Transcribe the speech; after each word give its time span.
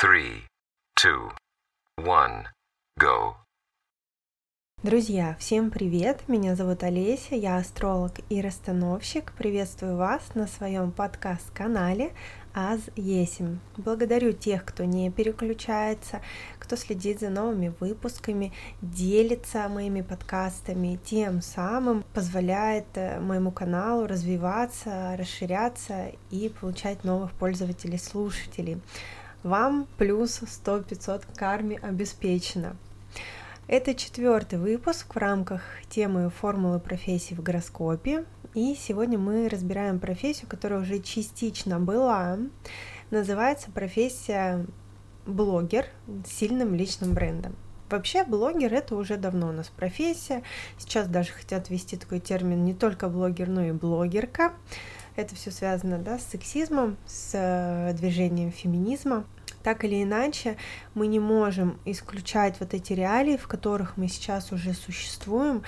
three, 0.00 0.44
two, 0.94 1.32
one, 1.96 2.44
go. 3.00 3.34
Друзья, 4.84 5.34
всем 5.40 5.72
привет! 5.72 6.28
Меня 6.28 6.54
зовут 6.54 6.84
Олеся, 6.84 7.34
я 7.34 7.56
астролог 7.56 8.12
и 8.28 8.40
расстановщик. 8.40 9.32
Приветствую 9.32 9.96
вас 9.96 10.36
на 10.36 10.46
своем 10.46 10.92
подкаст-канале 10.92 12.12
Аз 12.54 12.78
Есим. 12.94 13.58
Благодарю 13.76 14.32
тех, 14.32 14.64
кто 14.64 14.84
не 14.84 15.10
переключается, 15.10 16.20
кто 16.60 16.76
следит 16.76 17.18
за 17.18 17.30
новыми 17.30 17.74
выпусками, 17.80 18.52
делится 18.80 19.68
моими 19.68 20.02
подкастами, 20.02 21.00
тем 21.04 21.42
самым 21.42 22.04
позволяет 22.14 22.86
э, 22.94 23.18
моему 23.18 23.50
каналу 23.50 24.06
развиваться, 24.06 25.16
расширяться 25.18 26.12
и 26.30 26.50
получать 26.50 27.02
новых 27.02 27.32
пользователей, 27.32 27.98
слушателей. 27.98 28.80
Вам 29.44 29.86
плюс 29.98 30.42
100-500 30.42 31.22
карме 31.36 31.78
обеспечено. 31.78 32.76
Это 33.68 33.94
четвертый 33.94 34.58
выпуск 34.58 35.14
в 35.14 35.18
рамках 35.18 35.62
темы 35.88 36.28
формулы 36.28 36.80
профессий 36.80 37.36
в 37.36 37.42
гороскопе. 37.42 38.24
И 38.54 38.74
сегодня 38.74 39.16
мы 39.16 39.48
разбираем 39.48 40.00
профессию, 40.00 40.48
которая 40.48 40.80
уже 40.80 40.98
частично 40.98 41.78
была. 41.78 42.38
Называется 43.10 43.70
профессия 43.70 44.66
блогер 45.24 45.86
с 46.26 46.32
сильным 46.32 46.74
личным 46.74 47.14
брендом. 47.14 47.54
Вообще 47.90 48.24
блогер 48.24 48.74
это 48.74 48.96
уже 48.96 49.16
давно 49.16 49.50
у 49.50 49.52
нас 49.52 49.68
профессия. 49.68 50.42
Сейчас 50.78 51.06
даже 51.06 51.30
хотят 51.32 51.70
ввести 51.70 51.96
такой 51.96 52.18
термин 52.18 52.64
не 52.64 52.74
только 52.74 53.08
блогер, 53.08 53.48
но 53.48 53.62
и 53.62 53.70
блогерка. 53.70 54.54
Это 55.18 55.34
все 55.34 55.50
связано 55.50 55.98
да, 55.98 56.16
с 56.16 56.26
сексизмом, 56.26 56.96
с 57.04 57.32
э, 57.32 57.92
движением 57.94 58.52
феминизма. 58.52 59.24
Так 59.64 59.84
или 59.84 60.00
иначе, 60.00 60.56
мы 60.94 61.08
не 61.08 61.18
можем 61.18 61.80
исключать 61.84 62.54
вот 62.60 62.72
эти 62.72 62.92
реалии, 62.92 63.36
в 63.36 63.48
которых 63.48 63.96
мы 63.96 64.06
сейчас 64.06 64.52
уже 64.52 64.74
существуем, 64.74 65.64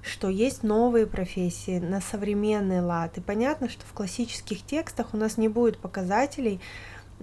что 0.00 0.30
есть 0.30 0.62
новые 0.62 1.06
профессии 1.06 1.80
на 1.80 2.00
современный 2.00 2.80
лад. 2.80 3.18
И 3.18 3.20
понятно, 3.20 3.68
что 3.68 3.84
в 3.84 3.92
классических 3.92 4.64
текстах 4.64 5.12
у 5.12 5.18
нас 5.18 5.36
не 5.36 5.48
будет 5.48 5.76
показателей 5.76 6.62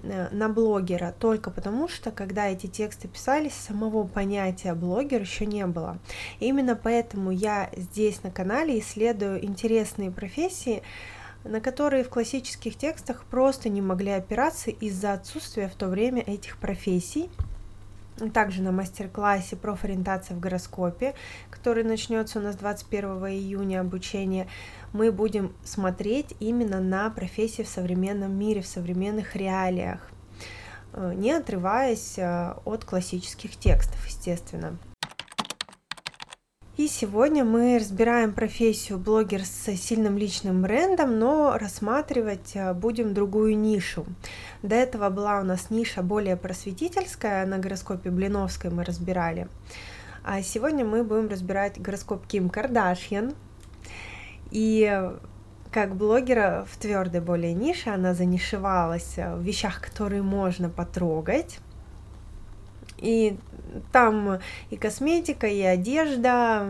э, 0.03 0.29
на 0.31 0.49
блогера, 0.49 1.15
только 1.17 1.49
потому 1.49 1.87
что, 1.87 2.11
когда 2.11 2.47
эти 2.47 2.67
тексты 2.67 3.07
писались, 3.07 3.53
самого 3.53 4.05
понятия 4.05 4.75
блогер 4.75 5.21
еще 5.21 5.47
не 5.47 5.65
было. 5.65 5.97
И 6.39 6.45
именно 6.45 6.75
поэтому 6.75 7.31
я 7.31 7.71
здесь 7.75 8.21
на 8.21 8.29
канале 8.29 8.77
исследую 8.77 9.43
интересные 9.43 10.11
профессии, 10.11 10.83
на 11.43 11.59
которые 11.59 12.03
в 12.03 12.09
классических 12.09 12.75
текстах 12.77 13.23
просто 13.25 13.69
не 13.69 13.81
могли 13.81 14.11
опираться 14.11 14.71
из-за 14.71 15.13
отсутствия 15.13 15.67
в 15.67 15.75
то 15.75 15.87
время 15.87 16.21
этих 16.21 16.57
профессий. 16.57 17.29
Также 18.33 18.61
на 18.61 18.71
мастер-классе 18.71 19.55
профориентация 19.55 20.37
в 20.37 20.39
гороскопе, 20.39 21.15
который 21.49 21.83
начнется 21.83 22.39
у 22.39 22.41
нас 22.41 22.55
21 22.55 23.09
июня 23.27 23.81
обучение, 23.81 24.47
мы 24.93 25.11
будем 25.11 25.53
смотреть 25.63 26.35
именно 26.39 26.79
на 26.79 27.09
профессии 27.09 27.63
в 27.63 27.67
современном 27.67 28.37
мире, 28.37 28.61
в 28.61 28.67
современных 28.67 29.35
реалиях, 29.35 30.11
э, 30.93 31.13
не 31.15 31.31
отрываясь 31.31 32.19
э, 32.19 32.53
от 32.63 32.85
классических 32.85 33.55
текстов, 33.55 34.05
естественно. 34.05 34.77
И 36.77 36.87
сегодня 36.87 37.43
мы 37.43 37.77
разбираем 37.77 38.31
профессию 38.31 38.97
блогер 38.97 39.43
с 39.43 39.75
сильным 39.75 40.17
личным 40.17 40.61
брендом, 40.61 41.19
но 41.19 41.57
рассматривать 41.57 42.51
э, 42.53 42.73
будем 42.73 43.13
другую 43.13 43.57
нишу. 43.57 44.05
До 44.63 44.75
этого 44.75 45.09
была 45.09 45.41
у 45.41 45.43
нас 45.43 45.69
ниша 45.69 46.01
более 46.01 46.37
просветительская, 46.37 47.45
на 47.45 47.57
гороскопе 47.57 48.09
Блиновской 48.09 48.71
мы 48.71 48.85
разбирали. 48.85 49.49
А 50.23 50.41
сегодня 50.41 50.85
мы 50.85 51.03
будем 51.03 51.27
разбирать 51.27 51.79
гороскоп 51.79 52.25
Ким 52.25 52.49
Кардашьян. 52.49 53.33
И 54.49 55.11
как 55.73 55.97
блогера 55.97 56.65
в 56.71 56.77
твердой 56.77 57.19
более 57.19 57.53
нише 57.53 57.89
она 57.89 58.13
занишевалась 58.13 59.17
в 59.17 59.41
вещах, 59.41 59.81
которые 59.81 60.21
можно 60.21 60.69
потрогать. 60.69 61.59
И 63.01 63.37
там 63.91 64.39
и 64.69 64.77
косметика, 64.77 65.47
и 65.47 65.61
одежда, 65.61 66.65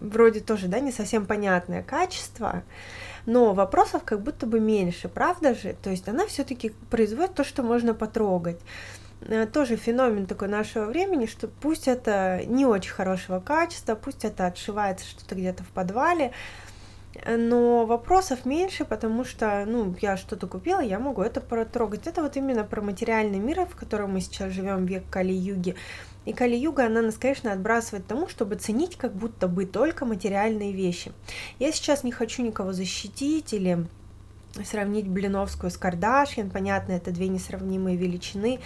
вроде 0.00 0.40
тоже, 0.40 0.68
да, 0.68 0.80
не 0.80 0.92
совсем 0.92 1.26
понятное 1.26 1.82
качество, 1.82 2.62
но 3.26 3.54
вопросов 3.54 4.02
как 4.04 4.22
будто 4.22 4.46
бы 4.46 4.60
меньше, 4.60 5.08
правда 5.08 5.54
же? 5.54 5.74
То 5.82 5.90
есть 5.90 6.08
она 6.08 6.26
все-таки 6.26 6.72
производит 6.90 7.34
то, 7.34 7.44
что 7.44 7.62
можно 7.62 7.94
потрогать. 7.94 8.58
Э, 9.28 9.46
тоже 9.46 9.76
феномен 9.76 10.26
такой 10.26 10.48
нашего 10.48 10.86
времени, 10.86 11.26
что 11.26 11.48
пусть 11.48 11.86
это 11.88 12.42
не 12.46 12.66
очень 12.66 12.92
хорошего 12.92 13.40
качества, 13.40 13.94
пусть 13.94 14.24
это 14.24 14.46
отшивается 14.46 15.06
что-то 15.06 15.34
где-то 15.34 15.62
в 15.62 15.68
подвале, 15.68 16.32
но 17.26 17.84
вопросов 17.84 18.46
меньше, 18.46 18.84
потому 18.84 19.24
что, 19.24 19.64
ну, 19.66 19.94
я 20.00 20.16
что-то 20.16 20.46
купила, 20.46 20.80
я 20.80 20.98
могу 20.98 21.22
это 21.22 21.40
протрогать. 21.40 22.06
Это 22.06 22.22
вот 22.22 22.36
именно 22.36 22.64
про 22.64 22.80
материальный 22.80 23.38
мир, 23.38 23.66
в 23.66 23.76
котором 23.76 24.12
мы 24.14 24.20
сейчас 24.20 24.52
живем, 24.52 24.86
век 24.86 25.04
Кали-юги. 25.10 25.76
И 26.24 26.32
Кали-юга, 26.32 26.86
она 26.86 27.02
нас, 27.02 27.16
конечно, 27.16 27.52
отбрасывает 27.52 28.06
тому, 28.06 28.28
чтобы 28.28 28.54
ценить 28.54 28.96
как 28.96 29.12
будто 29.12 29.48
бы 29.48 29.66
только 29.66 30.04
материальные 30.06 30.72
вещи. 30.72 31.12
Я 31.58 31.72
сейчас 31.72 32.04
не 32.04 32.12
хочу 32.12 32.42
никого 32.42 32.72
защитить 32.72 33.52
или 33.52 33.86
сравнить 34.64 35.08
Блиновскую 35.08 35.70
с 35.70 35.76
Кардашьян, 35.76 36.50
понятно, 36.50 36.92
это 36.92 37.10
две 37.10 37.28
несравнимые 37.28 37.96
величины, 37.96 38.60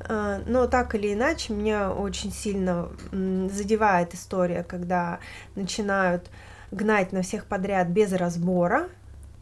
э, 0.00 0.42
но 0.46 0.66
так 0.66 0.94
или 0.94 1.14
иначе 1.14 1.52
меня 1.52 1.92
очень 1.92 2.32
сильно 2.32 2.88
задевает 3.12 4.14
история, 4.14 4.64
когда 4.64 5.20
начинают 5.54 6.28
гнать 6.72 7.12
на 7.12 7.22
всех 7.22 7.46
подряд 7.46 7.88
без 7.88 8.12
разбора, 8.12 8.88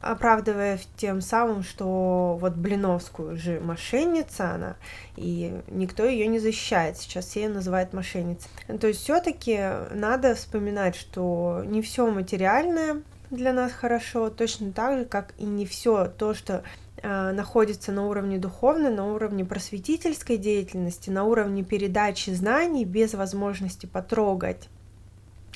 оправдывая 0.01 0.79
тем 0.97 1.21
самым, 1.21 1.63
что 1.63 2.37
вот 2.41 2.55
Блиновскую 2.55 3.37
же 3.37 3.61
мошенница 3.61 4.53
она, 4.53 4.77
и 5.17 5.61
никто 5.69 6.05
ее 6.05 6.27
не 6.27 6.39
защищает. 6.39 6.99
Сейчас 6.99 7.27
все 7.27 7.43
ее 7.43 7.49
называют 7.49 7.93
мошенницей. 7.93 8.51
То 8.81 8.89
есть 8.89 9.01
все-таки 9.01 9.59
надо 9.93 10.35
вспоминать, 10.35 10.97
что 10.97 11.63
не 11.67 11.83
все 11.83 12.11
материальное 12.11 13.03
для 13.31 13.53
нас 13.53 13.73
хорошо, 13.73 14.31
точно 14.31 14.73
так 14.73 14.99
же, 14.99 15.05
как 15.05 15.35
и 15.39 15.45
не 15.45 15.65
все 15.65 16.07
то, 16.07 16.35
что 16.35 16.65
э, 16.97 17.31
находится 17.31 17.93
на 17.93 18.09
уровне 18.09 18.39
духовной, 18.39 18.91
на 18.91 19.13
уровне 19.13 19.45
просветительской 19.45 20.37
деятельности, 20.37 21.11
на 21.11 21.25
уровне 21.25 21.63
передачи 21.63 22.31
знаний 22.31 22.85
без 22.85 23.15
возможности 23.15 23.87
потрогать. 23.87 24.69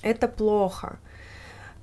Это 0.02 0.28
плохо. 0.28 0.98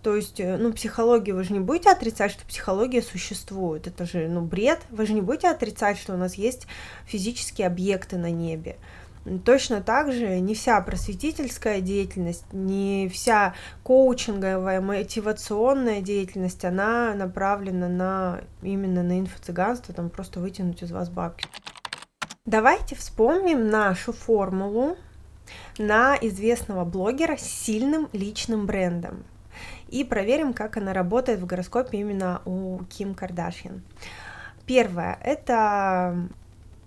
То 0.02 0.16
есть, 0.16 0.40
э, 0.40 0.58
ну, 0.58 0.74
психология, 0.74 1.34
вы 1.34 1.44
же 1.44 1.54
не 1.54 1.60
будете 1.60 1.92
отрицать, 1.92 2.32
что 2.32 2.46
психология 2.46 3.02
существует. 3.02 3.88
Это 3.88 4.06
же, 4.06 4.28
ну, 4.28 4.42
бред. 4.42 4.80
Вы 4.90 5.06
же 5.06 5.14
не 5.14 5.22
будете 5.22 5.50
отрицать, 5.50 6.00
что 6.00 6.14
у 6.14 6.18
нас 6.18 6.36
есть 6.36 6.68
физические 7.06 7.68
объекты 7.68 8.18
на 8.18 8.32
небе. 8.32 8.78
Точно 9.46 9.82
так 9.82 10.12
же 10.12 10.40
не 10.40 10.56
вся 10.56 10.82
просветительская 10.82 11.80
деятельность, 11.80 12.52
не 12.52 13.08
вся 13.14 13.54
коучинговая, 13.84 14.82
мотивационная 14.82 16.02
деятельность, 16.02 16.66
она 16.66 17.14
направлена 17.14 17.88
на 17.88 18.42
именно 18.64 19.04
на 19.04 19.20
инфо-цыганство, 19.20 19.94
там 19.94 20.10
просто 20.10 20.40
вытянуть 20.40 20.82
из 20.82 20.92
вас 20.92 21.10
бабки. 21.10 21.48
Давайте 22.46 22.96
вспомним 22.96 23.70
нашу 23.70 24.12
формулу 24.12 24.98
на 25.78 26.18
известного 26.20 26.84
блогера 26.84 27.38
с 27.38 27.44
сильным 27.44 28.10
личным 28.14 28.66
брендом 28.66 29.24
и 29.92 30.04
проверим, 30.04 30.54
как 30.54 30.78
она 30.78 30.94
работает 30.94 31.40
в 31.40 31.46
гороскопе 31.46 32.00
именно 32.00 32.42
у 32.46 32.80
Ким 32.86 33.14
Кардашьян. 33.14 33.84
Первое, 34.66 35.20
это 35.22 36.30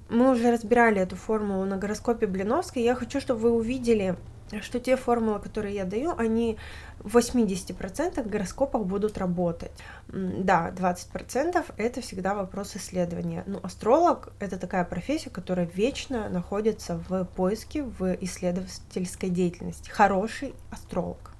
мы 0.08 0.30
уже 0.30 0.50
разбирали 0.50 1.00
эту 1.00 1.16
формулу 1.16 1.64
на 1.64 1.76
гороскопе 1.76 2.26
Блиновской. 2.26 2.82
Я 2.82 2.94
хочу, 2.94 3.20
чтобы 3.20 3.40
вы 3.40 3.52
увидели, 3.52 4.16
что 4.62 4.80
те 4.80 4.96
формулы, 4.96 5.40
которые 5.40 5.74
я 5.74 5.84
даю, 5.84 6.14
они 6.16 6.56
в 7.00 7.16
80% 7.16 8.26
гороскопах 8.28 8.84
будут 8.84 9.18
работать. 9.18 9.72
Да, 10.08 10.72
20% 10.74 11.64
это 11.76 12.00
всегда 12.00 12.34
вопрос 12.34 12.76
исследования. 12.76 13.44
Ну, 13.46 13.60
астролог— 13.62 14.32
это 14.40 14.58
такая 14.58 14.84
профессия, 14.84 15.30
которая 15.30 15.66
вечно 15.66 16.28
находится 16.28 17.02
в 17.08 17.24
поиске, 17.24 17.82
в 17.82 18.16
исследовательской 18.20 19.28
деятельности. 19.28 19.90
Хороший 19.90 20.54
астролог 20.70 21.33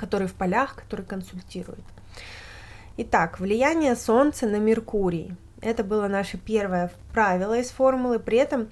который 0.00 0.26
в 0.26 0.34
полях, 0.34 0.74
который 0.74 1.04
консультирует. 1.04 1.84
Итак, 2.96 3.38
влияние 3.38 3.94
Солнца 3.94 4.46
на 4.46 4.56
Меркурий. 4.56 5.36
Это 5.60 5.84
было 5.84 6.08
наше 6.08 6.38
первое 6.38 6.90
правило 7.12 7.58
из 7.58 7.70
формулы. 7.70 8.18
При 8.18 8.38
этом 8.38 8.68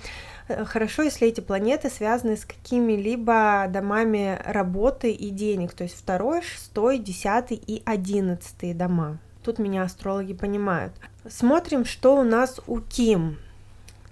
э, 0.49 0.65
хорошо, 0.65 1.03
если 1.03 1.29
эти 1.29 1.41
планеты 1.41 1.91
связаны 1.91 2.37
с 2.37 2.47
какими-либо 2.47 3.67
домами 3.69 4.41
работы 4.45 5.13
и 5.13 5.31
денег, 5.31 5.75
то 5.75 5.85
есть 5.85 5.97
второй, 5.97 6.43
шестой, 6.43 6.99
десятый 6.99 7.59
и 7.59 7.83
одиннадцатый 7.85 8.73
дома. 8.73 9.19
Тут 9.45 9.59
меня 9.59 9.83
астрологи 9.83 10.33
понимают. 10.33 10.93
Смотрим, 11.29 11.85
что 11.85 12.17
у 12.19 12.25
нас 12.25 12.61
у 12.67 12.81
Ким. 12.81 13.39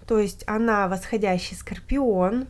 То 0.07 0.19
есть 0.19 0.45
она 0.47 0.87
восходящий 0.87 1.57
скорпион, 1.57 2.47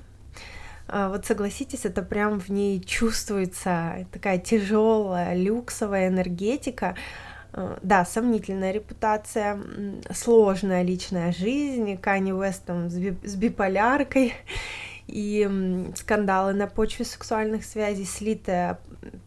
вот 0.89 1.27
согласитесь, 1.27 1.85
это 1.85 2.03
прям 2.03 2.39
в 2.39 2.49
ней 2.49 2.81
чувствуется 2.81 4.07
такая 4.13 4.39
тяжелая 4.39 5.35
люксовая 5.35 6.09
энергетика. 6.09 6.95
А, 7.53 7.79
да, 7.83 8.05
сомнительная 8.05 8.73
репутация, 8.73 9.59
сложная 10.13 10.83
личная 10.83 11.33
жизнь, 11.33 11.97
Канни 11.97 12.33
Уэстом 12.33 12.91
с 12.91 13.35
биполяркой 13.37 14.35
и 15.07 15.91
скандалы 15.97 16.53
на 16.53 16.67
почве 16.67 17.05
сексуальных 17.05 17.65
связей, 17.65 18.05
слитое 18.05 18.79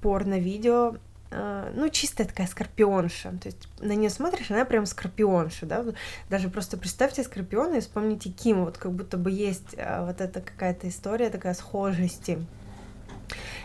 порно-видео 0.02 0.96
а, 0.96 1.09
ну, 1.32 1.90
чистая 1.90 2.28
такая 2.28 2.48
скорпионша. 2.48 3.32
То 3.42 3.48
есть 3.48 3.68
на 3.80 3.94
нее 3.94 4.10
смотришь, 4.10 4.50
она 4.50 4.66
прям 4.66 4.86
скорпионша, 4.86 5.66
да. 5.66 5.86
Даже 6.30 6.50
просто 6.50 6.78
представьте 6.78 7.24
скорпиона 7.24 7.76
и 7.76 7.82
вспомните 7.82 8.30
Ким, 8.30 8.66
вот 8.66 8.78
как 8.78 8.92
будто 8.94 9.18
бы 9.18 9.30
есть 9.30 9.76
а, 9.78 10.06
вот 10.06 10.22
эта 10.22 10.42
какая-то 10.42 10.90
история 10.90 11.30
такая 11.30 11.54
схожести. 11.54 12.46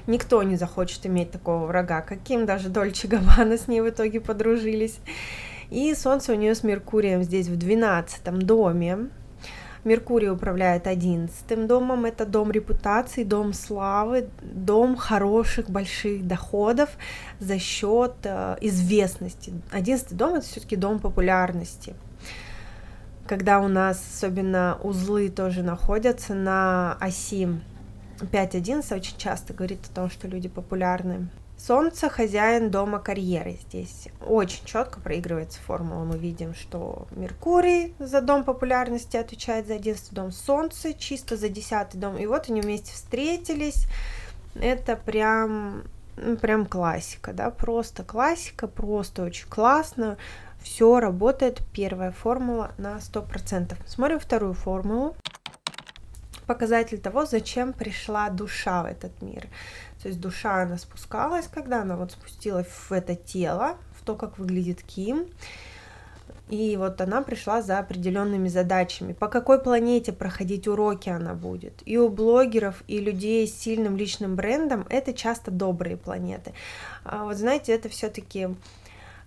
Никто 0.06 0.42
не 0.42 0.56
захочет 0.56 1.06
иметь 1.06 1.30
такого 1.30 1.66
врага, 1.66 2.02
каким 2.02 2.44
даже 2.44 2.68
Дольче 2.68 3.08
Габбана 3.08 3.56
с 3.56 3.66
ней 3.66 3.80
в 3.80 3.88
итоге 3.88 4.20
подружились. 4.20 4.98
И 5.70 5.94
Солнце 5.94 6.32
у 6.32 6.36
нее 6.36 6.54
с 6.54 6.62
Меркурием 6.62 7.22
здесь 7.22 7.48
в 7.48 7.56
12 7.56 8.38
доме, 8.40 9.08
Меркурий 9.84 10.30
управляет 10.30 10.86
одиннадцатым 10.86 11.66
домом, 11.66 12.06
это 12.06 12.24
дом 12.24 12.50
репутации, 12.50 13.22
дом 13.22 13.52
славы, 13.52 14.28
дом 14.42 14.96
хороших 14.96 15.68
больших 15.68 16.26
доходов 16.26 16.88
за 17.38 17.58
счет 17.58 18.14
э, 18.24 18.56
известности. 18.62 19.52
Одиннадцатый 19.70 20.16
дом 20.16 20.36
это 20.36 20.46
все-таки 20.46 20.76
дом 20.76 21.00
популярности. 21.00 21.94
Когда 23.26 23.60
у 23.60 23.68
нас 23.68 24.02
особенно 24.14 24.78
узлы 24.82 25.28
тоже 25.28 25.62
находятся 25.62 26.32
на 26.32 26.96
оси 26.98 27.48
5.11, 28.20 28.96
очень 28.96 29.18
часто 29.18 29.52
говорит 29.52 29.80
о 29.90 29.94
том, 29.94 30.10
что 30.10 30.28
люди 30.28 30.48
популярны. 30.48 31.28
Солнце 31.56 32.08
хозяин 32.08 32.70
дома 32.70 32.98
карьеры 32.98 33.58
здесь. 33.68 34.08
Очень 34.20 34.64
четко 34.64 35.00
проигрывается 35.00 35.60
формула. 35.60 36.04
Мы 36.04 36.18
видим, 36.18 36.54
что 36.54 37.06
Меркурий 37.12 37.94
за 37.98 38.20
дом 38.20 38.44
популярности 38.44 39.16
отвечает 39.16 39.66
за 39.66 39.74
11 39.74 40.12
дом, 40.12 40.32
Солнце 40.32 40.92
чисто 40.92 41.36
за 41.36 41.48
10 41.48 41.98
дом. 41.98 42.18
И 42.18 42.26
вот 42.26 42.50
они 42.50 42.60
вместе 42.60 42.92
встретились. 42.92 43.86
Это 44.54 44.96
прям, 44.96 45.84
ну, 46.16 46.36
прям 46.36 46.66
классика, 46.66 47.32
да, 47.32 47.50
просто 47.50 48.02
классика, 48.02 48.66
просто 48.66 49.22
очень 49.22 49.48
классно. 49.48 50.18
Все 50.60 50.98
работает. 50.98 51.62
Первая 51.72 52.10
формула 52.10 52.72
на 52.78 52.98
100%. 52.98 53.76
Смотрим 53.86 54.18
вторую 54.18 54.54
формулу 54.54 55.16
показатель 56.46 56.98
того, 56.98 57.26
зачем 57.26 57.72
пришла 57.72 58.28
душа 58.30 58.82
в 58.82 58.86
этот 58.86 59.22
мир. 59.22 59.48
То 60.04 60.08
есть 60.08 60.20
душа, 60.20 60.60
она 60.60 60.76
спускалась, 60.76 61.48
когда 61.48 61.80
она 61.80 61.96
вот 61.96 62.12
спустилась 62.12 62.66
в 62.66 62.92
это 62.92 63.14
тело, 63.14 63.78
в 63.98 64.04
то, 64.04 64.16
как 64.16 64.36
выглядит 64.36 64.82
Ким. 64.82 65.24
И 66.50 66.76
вот 66.76 67.00
она 67.00 67.22
пришла 67.22 67.62
за 67.62 67.78
определенными 67.78 68.48
задачами. 68.48 69.14
По 69.14 69.28
какой 69.28 69.58
планете 69.62 70.12
проходить 70.12 70.68
уроки 70.68 71.08
она 71.08 71.32
будет? 71.32 71.82
И 71.86 71.96
у 71.96 72.10
блогеров, 72.10 72.84
и 72.86 72.98
людей 72.98 73.48
с 73.48 73.54
сильным 73.54 73.96
личным 73.96 74.36
брендом 74.36 74.86
это 74.90 75.14
часто 75.14 75.50
добрые 75.50 75.96
планеты. 75.96 76.52
А 77.02 77.24
вот 77.24 77.38
знаете, 77.38 77.72
это 77.72 77.88
все-таки 77.88 78.50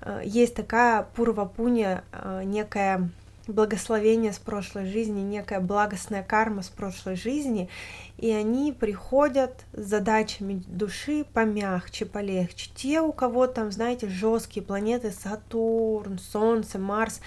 э, 0.01 0.21
есть 0.25 0.53
такая 0.53 1.07
пурвапуня, 1.15 2.03
э, 2.11 2.43
некая 2.45 3.09
благословение 3.47 4.33
с 4.33 4.39
прошлой 4.39 4.85
жизни, 4.85 5.21
некая 5.21 5.59
благостная 5.59 6.23
карма 6.23 6.61
с 6.61 6.69
прошлой 6.69 7.15
жизни, 7.15 7.69
и 8.17 8.31
они 8.31 8.71
приходят 8.71 9.65
с 9.73 9.85
задачами 9.85 10.63
души 10.67 11.25
помягче, 11.33 12.05
полегче. 12.05 12.69
Те, 12.75 13.01
у 13.01 13.11
кого 13.11 13.47
там, 13.47 13.71
знаете, 13.71 14.07
жесткие 14.09 14.65
планеты 14.65 15.11
Сатурн, 15.11 16.19
Солнце, 16.19 16.79
Марс, 16.79 17.21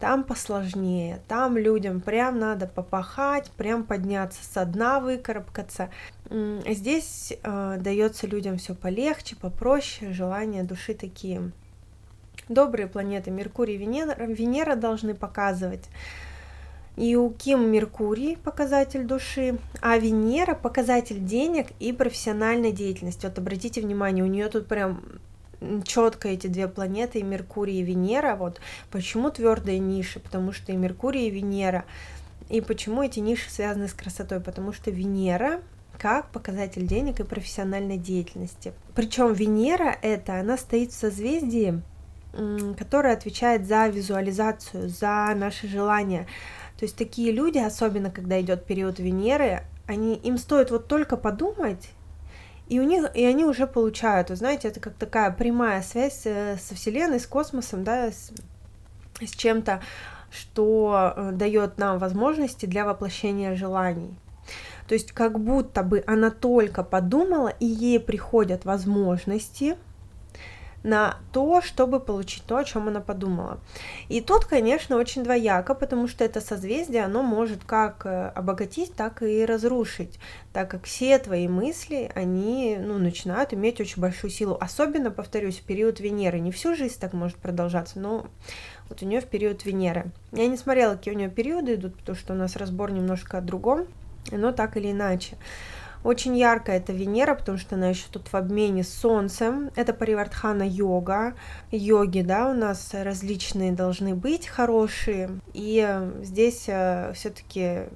там 0.00 0.24
посложнее, 0.24 1.20
там 1.26 1.56
людям 1.56 2.00
прям 2.00 2.38
надо 2.38 2.66
попахать, 2.66 3.50
прям 3.52 3.84
подняться 3.84 4.44
со 4.44 4.64
дна, 4.64 5.00
выкарабкаться. 5.00 5.90
Здесь 6.30 7.32
э, 7.42 7.76
дается 7.80 8.26
людям 8.26 8.58
все 8.58 8.74
полегче, 8.74 9.36
попроще, 9.36 10.12
желания 10.12 10.64
души 10.64 10.92
такие 10.94 11.52
добрые 12.48 12.86
планеты 12.86 13.30
Меркурий 13.30 13.74
и 13.74 13.78
Венера, 13.78 14.14
Венера 14.24 14.76
должны 14.76 15.14
показывать. 15.14 15.84
И 16.96 17.14
у 17.14 17.28
Ким 17.30 17.70
Меркурий 17.70 18.36
показатель 18.36 19.04
души, 19.04 19.58
а 19.82 19.98
Венера 19.98 20.54
показатель 20.54 21.22
денег 21.22 21.66
и 21.78 21.92
профессиональной 21.92 22.72
деятельности. 22.72 23.26
Вот 23.26 23.38
обратите 23.38 23.82
внимание, 23.82 24.24
у 24.24 24.28
нее 24.28 24.48
тут 24.48 24.66
прям 24.66 25.02
четко 25.84 26.28
эти 26.28 26.46
две 26.46 26.68
планеты, 26.68 27.18
и 27.18 27.22
Меркурий 27.22 27.80
и 27.80 27.82
Венера. 27.82 28.36
Вот 28.36 28.60
почему 28.90 29.30
твердые 29.30 29.78
ниши? 29.78 30.20
Потому 30.20 30.52
что 30.52 30.72
и 30.72 30.76
Меркурий, 30.76 31.26
и 31.26 31.30
Венера. 31.30 31.84
И 32.48 32.60
почему 32.62 33.02
эти 33.02 33.20
ниши 33.20 33.50
связаны 33.50 33.88
с 33.88 33.92
красотой? 33.92 34.40
Потому 34.40 34.72
что 34.72 34.90
Венера 34.90 35.60
как 35.98 36.30
показатель 36.30 36.86
денег 36.86 37.20
и 37.20 37.24
профессиональной 37.24 37.96
деятельности. 37.96 38.74
Причем 38.94 39.32
Венера 39.32 39.96
это, 40.02 40.40
она 40.40 40.58
стоит 40.58 40.92
в 40.92 40.94
созвездии 40.94 41.82
которая 42.78 43.14
отвечает 43.14 43.66
за 43.66 43.88
визуализацию, 43.88 44.88
за 44.88 45.32
наши 45.34 45.68
желания. 45.68 46.26
То 46.78 46.84
есть 46.84 46.96
такие 46.96 47.32
люди, 47.32 47.58
особенно 47.58 48.10
когда 48.10 48.40
идет 48.40 48.66
период 48.66 48.98
Венеры, 48.98 49.62
они, 49.86 50.14
им 50.16 50.36
стоит 50.36 50.70
вот 50.70 50.88
только 50.88 51.16
подумать, 51.16 51.90
и 52.68 52.80
у 52.80 52.82
них, 52.82 53.06
и 53.14 53.24
они 53.24 53.44
уже 53.44 53.66
получают, 53.66 54.30
вы 54.30 54.36
знаете, 54.36 54.68
это 54.68 54.80
как 54.80 54.94
такая 54.94 55.30
прямая 55.30 55.82
связь 55.82 56.22
э, 56.24 56.56
со 56.58 56.74
Вселенной, 56.74 57.20
с 57.20 57.26
космосом, 57.26 57.84
да, 57.84 58.10
с, 58.10 58.32
с 59.20 59.30
чем-то, 59.30 59.80
что 60.30 61.14
э, 61.16 61.30
дает 61.32 61.78
нам 61.78 61.98
возможности 61.98 62.66
для 62.66 62.84
воплощения 62.84 63.54
желаний. 63.54 64.18
То 64.88 64.94
есть 64.94 65.12
как 65.12 65.38
будто 65.40 65.82
бы 65.82 66.02
она 66.06 66.30
только 66.30 66.82
подумала, 66.82 67.52
и 67.60 67.66
ей 67.66 68.00
приходят 68.00 68.64
возможности, 68.64 69.76
на 70.86 71.16
то, 71.32 71.60
чтобы 71.62 71.98
получить 71.98 72.44
то, 72.44 72.58
о 72.58 72.64
чем 72.64 72.86
она 72.86 73.00
подумала. 73.00 73.58
И 74.08 74.20
тут, 74.20 74.44
конечно, 74.44 74.96
очень 74.96 75.24
двояко, 75.24 75.74
потому 75.74 76.06
что 76.06 76.22
это 76.24 76.40
созвездие, 76.40 77.04
оно 77.04 77.24
может 77.24 77.64
как 77.64 78.06
э, 78.06 78.28
обогатить, 78.28 78.94
так 78.94 79.20
и 79.20 79.44
разрушить, 79.44 80.20
так 80.52 80.70
как 80.70 80.84
все 80.84 81.18
твои 81.18 81.48
мысли, 81.48 82.12
они 82.14 82.78
ну, 82.80 82.98
начинают 82.98 83.52
иметь 83.52 83.80
очень 83.80 84.00
большую 84.00 84.30
силу. 84.30 84.56
Особенно, 84.60 85.10
повторюсь, 85.10 85.58
в 85.58 85.64
период 85.64 85.98
Венеры. 85.98 86.38
Не 86.38 86.52
всю 86.52 86.76
жизнь 86.76 87.00
так 87.00 87.12
может 87.14 87.36
продолжаться, 87.36 87.98
но 87.98 88.28
вот 88.88 89.02
у 89.02 89.06
нее 89.06 89.20
в 89.20 89.26
период 89.26 89.64
Венеры. 89.64 90.12
Я 90.30 90.46
не 90.46 90.56
смотрела, 90.56 90.94
какие 90.94 91.14
у 91.14 91.18
нее 91.18 91.30
периоды 91.30 91.74
идут, 91.74 91.96
потому 91.96 92.16
что 92.16 92.32
у 92.32 92.36
нас 92.36 92.54
разбор 92.54 92.92
немножко 92.92 93.38
о 93.38 93.40
другом, 93.40 93.88
но 94.30 94.52
так 94.52 94.76
или 94.76 94.92
иначе. 94.92 95.36
Очень 96.06 96.38
яркая 96.38 96.76
это 96.76 96.92
Венера, 96.92 97.34
потому 97.34 97.58
что 97.58 97.74
она 97.74 97.88
еще 97.88 98.04
тут 98.12 98.28
в 98.28 98.36
обмене 98.36 98.84
с 98.84 98.94
Солнцем. 98.94 99.72
Это 99.74 99.92
Паривардхана 99.92 100.62
йога. 100.62 101.34
Йоги, 101.72 102.20
да, 102.20 102.48
у 102.48 102.54
нас 102.54 102.90
различные 102.94 103.72
должны 103.72 104.14
быть 104.14 104.46
хорошие. 104.46 105.30
И 105.52 105.84
э, 105.84 106.22
здесь 106.22 106.66
э, 106.68 107.10
все-таки 107.16 107.86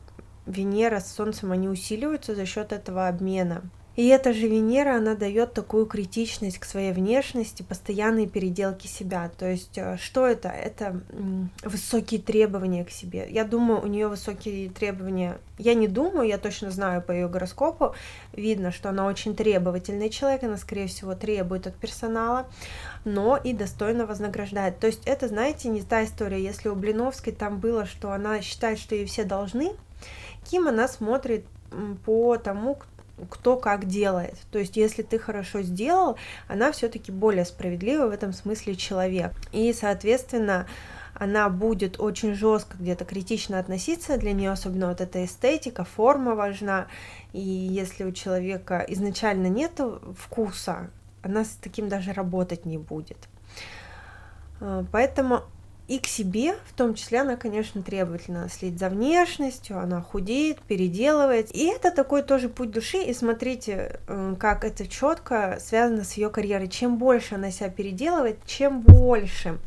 Венера 0.44 0.98
с 0.98 1.14
Солнцем, 1.14 1.52
они 1.52 1.68
усиливаются 1.68 2.34
за 2.34 2.46
счет 2.46 2.72
этого 2.72 3.06
обмена. 3.06 3.62
И 4.00 4.06
эта 4.06 4.32
же 4.32 4.48
Венера, 4.48 4.96
она 4.96 5.14
дает 5.14 5.52
такую 5.52 5.84
критичность 5.84 6.58
к 6.58 6.64
своей 6.64 6.92
внешности, 6.92 7.62
постоянные 7.62 8.26
переделки 8.26 8.86
себя. 8.86 9.30
То 9.36 9.44
есть, 9.44 9.76
э, 9.76 9.98
что 9.98 10.26
это? 10.26 10.48
Это 10.48 11.02
высокие 11.62 12.18
требования 12.18 12.86
к 12.86 12.90
себе. 12.90 13.26
Я 13.28 13.44
думаю, 13.44 13.82
у 13.82 13.86
нее 13.86 14.08
высокие 14.08 14.70
требования. 14.70 15.36
Я 15.58 15.74
не 15.74 15.86
думаю, 15.86 16.26
я 16.26 16.38
точно 16.38 16.70
знаю 16.70 17.02
по 17.02 17.12
ее 17.12 17.28
гороскопу. 17.28 17.94
Видно, 18.32 18.72
что 18.72 18.88
она 18.88 19.04
очень 19.04 19.36
требовательный 19.36 20.08
человек, 20.08 20.44
она, 20.44 20.56
скорее 20.56 20.86
всего, 20.86 21.14
требует 21.14 21.66
от 21.66 21.74
персонала, 21.74 22.48
но 23.04 23.36
и 23.36 23.52
достойно 23.52 24.06
вознаграждает. 24.06 24.78
То 24.78 24.86
есть, 24.86 25.02
это, 25.04 25.28
знаете, 25.28 25.68
не 25.68 25.82
та 25.82 26.04
история. 26.04 26.42
Если 26.42 26.70
у 26.70 26.74
Блиновской 26.74 27.34
там 27.34 27.58
было, 27.58 27.84
что 27.84 28.12
она 28.12 28.40
считает, 28.40 28.78
что 28.78 28.94
ей 28.94 29.04
все 29.04 29.24
должны, 29.24 29.72
Ким 30.50 30.68
она 30.68 30.88
смотрит 30.88 31.44
по 32.04 32.36
тому, 32.36 32.78
кто 33.28 33.56
как 33.56 33.86
делает. 33.86 34.36
То 34.50 34.58
есть, 34.58 34.76
если 34.76 35.02
ты 35.02 35.18
хорошо 35.18 35.62
сделал, 35.62 36.16
она 36.48 36.72
все-таки 36.72 37.12
более 37.12 37.44
справедлива 37.44 38.06
в 38.06 38.10
этом 38.10 38.32
смысле 38.32 38.76
человек. 38.76 39.32
И, 39.52 39.72
соответственно, 39.72 40.66
она 41.14 41.48
будет 41.50 42.00
очень 42.00 42.34
жестко 42.34 42.76
где-то 42.78 43.04
критично 43.04 43.58
относиться, 43.58 44.16
для 44.16 44.32
нее 44.32 44.50
особенно 44.50 44.88
вот 44.88 45.00
эта 45.00 45.24
эстетика, 45.24 45.84
форма 45.84 46.34
важна, 46.34 46.86
и 47.32 47.40
если 47.40 48.04
у 48.04 48.12
человека 48.12 48.84
изначально 48.88 49.48
нет 49.48 49.78
вкуса, 50.16 50.90
она 51.22 51.44
с 51.44 51.58
таким 51.60 51.88
даже 51.88 52.12
работать 52.12 52.64
не 52.64 52.78
будет. 52.78 53.18
А, 54.60 54.84
поэтому 54.90 55.42
И 55.90 55.98
к 55.98 56.06
себе, 56.06 56.54
в 56.68 56.72
том 56.74 56.94
числе, 56.94 57.22
она, 57.22 57.34
конечно, 57.34 57.82
требовательна, 57.82 58.48
следит 58.48 58.78
за 58.78 58.90
внешностью, 58.90 59.76
она 59.76 60.00
худеет, 60.00 60.62
переделывает. 60.62 61.52
И 61.52 61.66
это 61.66 61.90
такой 61.90 62.22
тоже 62.22 62.48
путь 62.48 62.70
души. 62.70 62.98
И 62.98 63.12
смотрите, 63.12 63.98
э, 64.06 64.36
как 64.38 64.64
это 64.64 64.86
четко 64.86 65.58
связано 65.58 66.04
с 66.04 66.12
ее 66.12 66.30
карьерой. 66.30 66.68
Чем 66.68 66.96
больше 66.96 67.34
она 67.34 67.50
себя 67.50 67.70
переделывает, 67.70 68.38
чем 68.46 68.82
больше 68.82 69.58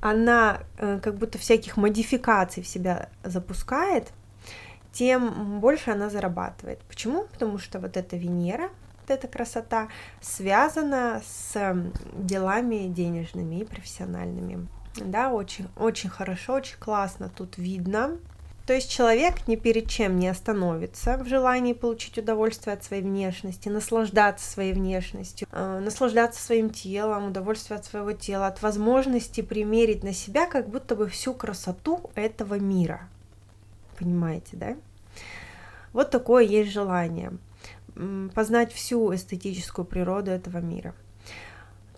она 0.00 0.58
э, 0.76 0.98
как 1.00 1.14
будто 1.14 1.38
всяких 1.38 1.76
модификаций 1.76 2.64
в 2.64 2.66
себя 2.66 3.08
запускает, 3.22 4.08
тем 4.90 5.60
больше 5.60 5.92
она 5.92 6.10
зарабатывает. 6.10 6.80
Почему? 6.88 7.28
Потому 7.30 7.58
что 7.58 7.78
вот 7.78 7.96
эта 7.96 8.16
Венера, 8.16 8.70
вот 9.02 9.10
эта 9.10 9.28
красота 9.28 9.86
связана 10.20 11.22
с 11.24 11.76
делами 12.12 12.88
денежными 12.88 13.60
и 13.60 13.64
профессиональными 13.64 14.66
да, 15.04 15.32
очень, 15.32 15.68
очень 15.76 16.10
хорошо, 16.10 16.54
очень 16.54 16.78
классно 16.78 17.30
тут 17.34 17.58
видно. 17.58 18.18
То 18.66 18.74
есть 18.74 18.90
человек 18.90 19.48
ни 19.48 19.56
перед 19.56 19.88
чем 19.88 20.18
не 20.18 20.28
остановится 20.28 21.16
в 21.16 21.26
желании 21.26 21.72
получить 21.72 22.18
удовольствие 22.18 22.74
от 22.74 22.84
своей 22.84 23.02
внешности, 23.02 23.70
наслаждаться 23.70 24.50
своей 24.50 24.74
внешностью, 24.74 25.48
э, 25.50 25.80
наслаждаться 25.82 26.42
своим 26.42 26.68
телом, 26.68 27.28
удовольствие 27.28 27.78
от 27.78 27.86
своего 27.86 28.12
тела, 28.12 28.46
от 28.46 28.60
возможности 28.60 29.40
примерить 29.40 30.04
на 30.04 30.12
себя 30.12 30.46
как 30.46 30.68
будто 30.68 30.96
бы 30.96 31.08
всю 31.08 31.32
красоту 31.32 32.10
этого 32.14 32.58
мира. 32.58 33.08
Понимаете, 33.98 34.50
да? 34.52 34.76
Вот 35.94 36.10
такое 36.10 36.44
есть 36.44 36.70
желание 36.70 37.32
познать 38.34 38.72
всю 38.72 39.14
эстетическую 39.14 39.84
природу 39.84 40.30
этого 40.30 40.58
мира. 40.58 40.94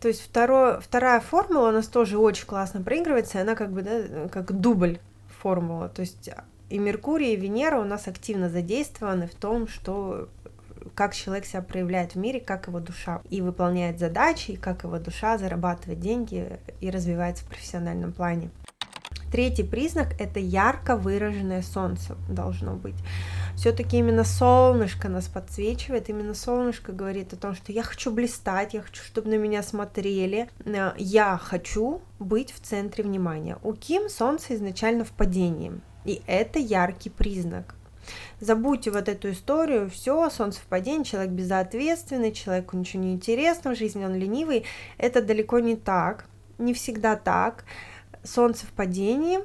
То 0.01 0.09
есть 0.09 0.23
второе, 0.23 0.81
вторая 0.81 1.21
формула 1.21 1.69
у 1.69 1.73
нас 1.73 1.87
тоже 1.87 2.19
очень 2.19 2.47
классно 2.47 2.81
проигрывается, 2.83 3.39
и 3.39 3.43
она 3.43 3.55
как 3.55 3.71
бы, 3.71 3.83
да, 3.83 4.29
как 4.29 4.59
дубль 4.59 4.99
формула. 5.41 5.89
То 5.89 6.01
есть 6.01 6.31
и 6.71 6.79
Меркурий, 6.79 7.35
и 7.35 7.37
Венера 7.37 7.79
у 7.79 7.85
нас 7.85 8.09
активно 8.09 8.49
задействованы 8.49 9.27
в 9.27 9.35
том, 9.35 9.69
что 9.69 10.29
как 10.95 11.15
человек 11.15 11.45
себя 11.45 11.63
проявляет 11.63 12.15
в 12.15 12.19
мире, 12.19 12.41
как 12.41 12.69
его 12.69 12.81
душа 12.81 13.21
и 13.29 13.43
выполняет 13.43 13.99
задачи, 13.99 14.53
и 14.53 14.57
как 14.57 14.85
его 14.85 14.99
душа 14.99 15.37
зарабатывает 15.37 16.01
деньги 16.01 16.59
и 16.81 16.91
развивается 16.91 17.45
в 17.45 17.49
профессиональном 17.49 18.13
плане. 18.13 18.51
Третий 19.31 19.63
признак– 19.63 20.09
это 20.19 20.41
ярко 20.41 20.97
выраженное 20.97 21.63
солнце 21.63 22.17
должно 22.29 22.75
быть. 22.75 22.97
Все-таки 23.61 23.99
именно 23.99 24.25
солнышко 24.25 25.11
нас 25.11 25.29
подсвечивает, 25.29 26.09
именно 26.09 26.33
солнышко 26.33 26.93
говорит 26.93 27.35
о 27.35 27.37
том, 27.37 27.55
что 27.55 27.73
я 27.73 27.83
хочу 27.83 28.11
блистать, 28.11 28.73
я 28.73 28.81
хочу, 28.81 29.05
чтобы 29.05 29.29
на 29.29 29.35
меня 29.35 29.63
смотрели, 29.63 30.49
э, 30.65 30.93
я 30.97 31.37
хочу 31.37 32.01
быть 32.19 32.53
в 32.53 32.61
центре 32.61 33.05
внимания. 33.05 33.59
У 33.63 33.75
Ким 33.75 34.09
солнце 34.09 34.55
изначально 34.55 35.05
в 35.05 35.13
падении, 35.13 35.79
и 36.07 36.23
это 36.27 36.59
яркий 36.59 37.11
признак. 37.11 37.75
Забудьте 38.41 38.91
вот 38.91 39.11
эту 39.11 39.31
историю, 39.31 39.91
все, 39.91 40.31
солнце 40.31 40.59
в 40.61 40.65
падении, 40.65 41.05
человек 41.05 41.33
безответственный, 41.33 42.33
человеку 42.33 42.79
ничего 42.79 43.03
не 43.03 43.13
интересно 43.13 43.75
в 43.75 43.77
жизни, 43.77 44.07
он 44.07 44.15
ленивый. 44.15 44.65
Это 44.97 45.21
далеко 45.21 45.59
не 45.59 45.77
так, 45.77 46.25
не 46.57 46.73
всегда 46.73 47.15
так. 47.15 47.67
Солнце 48.25 48.65
в 48.65 48.71
падении, 48.71 49.41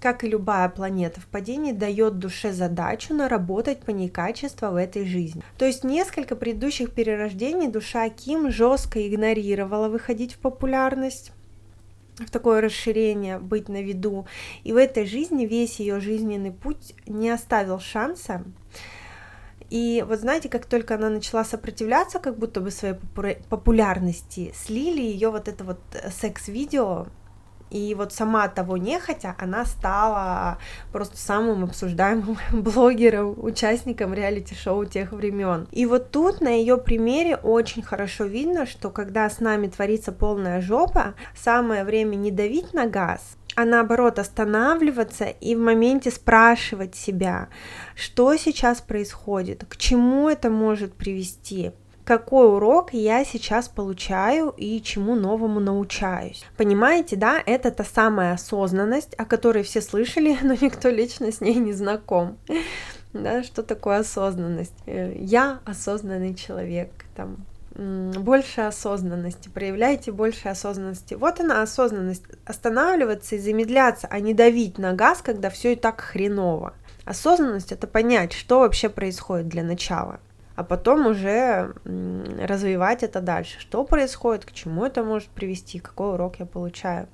как 0.00 0.24
и 0.24 0.28
любая 0.28 0.68
планета 0.68 1.20
в 1.20 1.26
падении, 1.26 1.72
дает 1.72 2.18
душе 2.18 2.52
задачу 2.52 3.14
наработать 3.14 3.80
по 3.80 3.90
ней 3.90 4.08
качество 4.08 4.70
в 4.70 4.76
этой 4.76 5.06
жизни. 5.06 5.42
То 5.58 5.66
есть 5.66 5.84
несколько 5.84 6.36
предыдущих 6.36 6.92
перерождений 6.92 7.68
душа 7.68 8.08
Ким 8.08 8.50
жестко 8.50 9.06
игнорировала 9.06 9.88
выходить 9.88 10.34
в 10.34 10.38
популярность 10.38 11.32
в 12.18 12.30
такое 12.30 12.60
расширение, 12.60 13.38
быть 13.38 13.68
на 13.68 13.82
виду. 13.82 14.26
И 14.62 14.72
в 14.72 14.76
этой 14.76 15.06
жизни 15.06 15.46
весь 15.46 15.80
ее 15.80 16.00
жизненный 16.00 16.52
путь 16.52 16.94
не 17.06 17.30
оставил 17.30 17.80
шанса. 17.80 18.44
И 19.70 20.04
вот 20.06 20.18
знаете, 20.18 20.48
как 20.48 20.66
только 20.66 20.96
она 20.96 21.08
начала 21.10 21.44
сопротивляться, 21.44 22.18
как 22.18 22.36
будто 22.36 22.60
бы 22.60 22.70
своей 22.70 22.96
популярности, 23.48 24.52
слили 24.54 25.00
ее 25.00 25.30
вот 25.30 25.46
это 25.46 25.62
вот 25.62 25.80
секс-видео 26.10 27.06
и 27.70 27.94
вот 27.94 28.12
сама 28.12 28.48
того 28.48 28.76
не 28.76 28.98
хотя, 28.98 29.36
она 29.38 29.64
стала 29.64 30.58
просто 30.92 31.16
самым 31.16 31.64
обсуждаемым 31.64 32.36
блогером, 32.52 33.34
участником 33.38 34.12
реалити-шоу 34.12 34.84
тех 34.84 35.12
времен. 35.12 35.68
И 35.70 35.86
вот 35.86 36.10
тут 36.10 36.40
на 36.40 36.48
ее 36.48 36.76
примере 36.76 37.36
очень 37.36 37.82
хорошо 37.82 38.24
видно, 38.24 38.66
что 38.66 38.90
когда 38.90 39.30
с 39.30 39.40
нами 39.40 39.68
творится 39.68 40.12
полная 40.12 40.60
жопа, 40.60 41.14
самое 41.36 41.84
время 41.84 42.16
не 42.16 42.30
давить 42.30 42.74
на 42.74 42.86
газ, 42.86 43.36
а 43.56 43.64
наоборот 43.64 44.18
останавливаться 44.18 45.24
и 45.24 45.54
в 45.54 45.58
моменте 45.58 46.10
спрашивать 46.10 46.94
себя, 46.94 47.48
что 47.94 48.36
сейчас 48.36 48.80
происходит, 48.80 49.64
к 49.68 49.76
чему 49.76 50.28
это 50.28 50.50
может 50.50 50.94
привести, 50.94 51.72
какой 52.10 52.48
урок 52.56 52.92
я 52.92 53.24
сейчас 53.24 53.68
получаю 53.68 54.52
и 54.56 54.82
чему 54.82 55.14
новому 55.14 55.60
научаюсь. 55.60 56.44
Понимаете, 56.56 57.14
да, 57.14 57.40
это 57.46 57.70
та 57.70 57.84
самая 57.84 58.32
осознанность, 58.32 59.14
о 59.16 59.24
которой 59.24 59.62
все 59.62 59.80
слышали, 59.80 60.36
но 60.42 60.54
никто 60.54 60.88
лично 60.88 61.30
с 61.30 61.40
ней 61.40 61.54
не 61.54 61.72
знаком. 61.72 62.36
Да, 63.12 63.44
что 63.44 63.62
такое 63.62 63.98
осознанность? 63.98 64.74
Э, 64.86 65.14
я 65.20 65.60
осознанный 65.64 66.34
человек, 66.34 66.90
там, 67.14 67.46
больше 67.76 68.62
осознанности, 68.62 69.48
проявляйте 69.48 70.10
больше 70.10 70.48
осознанности. 70.48 71.14
Вот 71.14 71.38
она 71.38 71.62
осознанность, 71.62 72.24
останавливаться 72.44 73.36
и 73.36 73.38
замедляться, 73.38 74.08
а 74.10 74.18
не 74.18 74.34
давить 74.34 74.78
на 74.78 74.94
газ, 74.94 75.22
когда 75.22 75.48
все 75.48 75.74
и 75.74 75.76
так 75.76 76.00
хреново. 76.00 76.74
Осознанность 77.04 77.70
это 77.70 77.86
понять, 77.86 78.32
что 78.32 78.58
вообще 78.58 78.88
происходит 78.88 79.46
для 79.46 79.62
начала 79.62 80.18
а 80.60 80.64
потом 80.64 81.06
уже 81.06 81.74
развивать 81.84 83.02
это 83.02 83.20
дальше. 83.22 83.58
Что 83.58 83.82
происходит, 83.84 84.44
к 84.44 84.52
чему 84.52 84.84
это 84.84 85.02
может 85.02 85.28
привести, 85.28 85.78
какой 85.78 86.12
урок 86.12 86.36
я 86.38 86.44
получаю. 86.44 87.08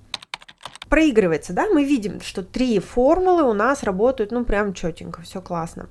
Проигрывается, 0.88 1.52
да, 1.52 1.66
мы 1.68 1.84
видим, 1.84 2.20
что 2.20 2.42
три 2.42 2.78
формулы 2.80 3.44
у 3.44 3.52
нас 3.52 3.84
работают, 3.84 4.32
ну, 4.32 4.44
прям 4.44 4.72
четенько, 4.72 5.22
все 5.22 5.40
классно. 5.40 5.88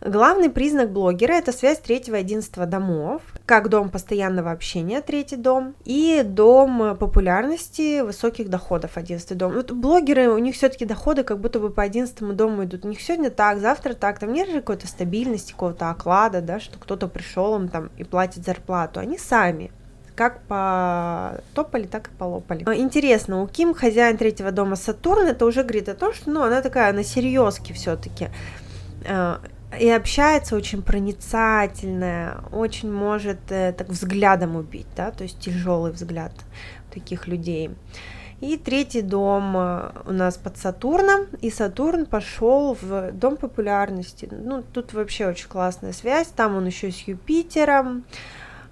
Главный 0.00 0.48
признак 0.48 0.90
блогера– 0.90 1.32
это 1.34 1.50
связь 1.50 1.80
третьего 1.80 2.14
и 2.14 2.20
одиннадцатого 2.20 2.66
домов, 2.66 3.20
как 3.46 3.68
дом 3.68 3.90
постоянного 3.90 4.52
общения, 4.52 5.00
третий 5.00 5.34
дом, 5.34 5.74
и 5.84 6.22
дом 6.24 6.96
популярности 6.96 8.02
высоких 8.02 8.48
доходов, 8.48 8.96
одиннадцатый 8.96 9.36
дом. 9.36 9.52
Вот 9.52 9.72
блогеры, 9.72 10.28
у 10.28 10.38
них 10.38 10.54
все-таки 10.54 10.84
доходы 10.84 11.24
как 11.24 11.40
будто 11.40 11.58
бы 11.58 11.70
по 11.70 11.82
одиннадцатому 11.82 12.32
дому 12.32 12.62
идут. 12.62 12.84
У 12.84 12.88
них 12.88 13.00
сегодня 13.00 13.30
так, 13.30 13.58
завтра 13.58 13.94
так, 13.94 14.20
там 14.20 14.32
нет 14.32 14.48
же 14.48 14.60
какой-то 14.60 14.86
стабильности, 14.86 15.50
какого-то 15.50 15.90
оклада, 15.90 16.42
да, 16.42 16.60
что 16.60 16.78
кто-то 16.78 17.08
пришел 17.08 17.56
им 17.56 17.68
там 17.68 17.90
и 17.96 18.04
платит 18.04 18.44
зарплату. 18.44 19.00
Они 19.00 19.18
сами 19.18 19.72
как 20.14 20.42
по 20.42 21.40
топали, 21.54 21.86
так 21.86 22.08
и 22.08 22.10
полопали. 22.10 22.64
Интересно, 22.76 23.42
у 23.42 23.46
Ким 23.46 23.74
хозяин 23.74 24.16
третьего 24.16 24.50
дома 24.52 24.74
Сатурн, 24.74 25.26
это 25.26 25.44
уже 25.44 25.62
говорит 25.62 25.88
о 25.88 25.94
том, 25.94 26.12
что 26.12 26.30
ну, 26.30 26.42
она 26.42 26.60
такая 26.60 26.92
на 26.92 27.04
серьезке 27.04 27.72
все-таки 27.72 28.28
а, 29.08 29.40
и 29.78 29.90
общается 29.90 30.56
очень 30.56 30.82
проницательная, 30.82 32.40
очень 32.52 32.90
может 32.90 33.38
э, 33.50 33.72
так 33.72 33.88
взглядом 33.88 34.56
убить, 34.56 34.86
да, 34.96 35.10
то 35.10 35.24
есть 35.24 35.38
тяжелый 35.40 35.92
взгляд 35.92 36.32
таких 36.92 37.26
людей. 37.26 37.70
И 38.40 38.56
третий 38.56 39.02
дом 39.02 39.56
э, 39.56 39.90
у 40.06 40.12
нас 40.12 40.36
под 40.38 40.56
Сатурном, 40.56 41.26
и 41.40 41.50
Сатурн 41.50 42.06
пошел 42.06 42.78
в 42.80 43.12
дом 43.12 43.36
популярности. 43.36 44.28
Ну, 44.30 44.62
тут 44.72 44.94
вообще 44.94 45.26
очень 45.26 45.48
классная 45.48 45.92
связь, 45.92 46.28
там 46.28 46.56
он 46.56 46.66
еще 46.66 46.90
с 46.90 47.00
Юпитером, 47.02 48.04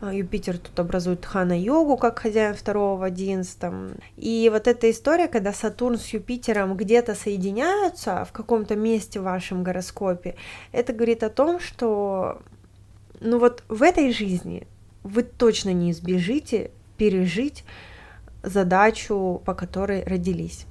Юпитер 0.03 0.59
тут 0.59 0.79
образует 0.79 1.25
хана-йогу, 1.25 1.97
как 1.97 2.19
хозяин 2.19 2.55
второго 2.55 2.99
в 2.99 3.03
одиннадцатом. 3.03 3.93
И 4.17 4.51
вот 4.53 4.69
эта 4.69 4.91
история, 4.91 5.29
когда 5.29 5.53
Сатурн 5.53 5.99
с 5.99 6.09
Юпитером 6.09 6.77
где-то 6.77 7.15
соединяются 7.15 8.25
в 8.25 8.33
каком-то 8.33 8.77
месте 8.77 9.21
в 9.21 9.25
вашем 9.25 9.63
гороскопе, 9.63 10.37
это 10.73 10.93
говорит 10.93 11.23
о 11.23 11.31
том, 11.31 11.61
что 11.61 12.43
ну 13.21 13.39
вот 13.39 13.65
в 13.69 13.83
этой 13.83 14.13
жизни 14.13 14.67
вы 15.03 15.23
точно 15.23 15.73
не 15.73 15.91
избежите 15.93 16.71
пережить 16.99 17.65
задачу, 18.43 19.43
по 19.45 19.55
которой 19.55 20.05
родились. 20.05 20.67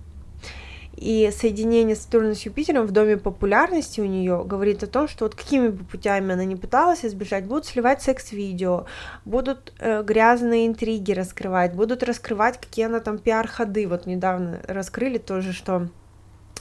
И 0.96 1.30
соединение 1.36 1.96
Сатурна 1.96 2.36
с 2.36 2.42
Юпитером 2.42 2.88
в 2.88 2.92
доме 2.92 3.18
популярности 3.18 4.00
у 4.00 4.06
нее 4.06 4.44
говорит 4.46 4.84
о 4.84 4.88
том, 4.88 5.08
что 5.08 5.26
вот 5.26 5.36
какими 5.36 5.68
бы 5.68 5.84
путями 5.84 6.34
она 6.34 6.46
не 6.46 6.56
пыталась 6.56 7.04
избежать, 7.04 7.46
будут 7.46 7.66
сливать 7.66 8.02
секс-видео, 8.02 8.86
будут 9.26 9.74
э, 9.80 10.04
грязные 10.04 10.68
интриги 10.68 11.12
раскрывать, 11.12 11.74
будут 11.74 12.04
раскрывать, 12.04 12.60
какие 12.60 12.86
она 12.86 13.00
там 13.00 13.18
пиар-ходы. 13.18 13.88
Вот 13.88 14.06
недавно 14.06 14.62
раскрыли 14.68 15.18
тоже, 15.18 15.54
что 15.54 15.90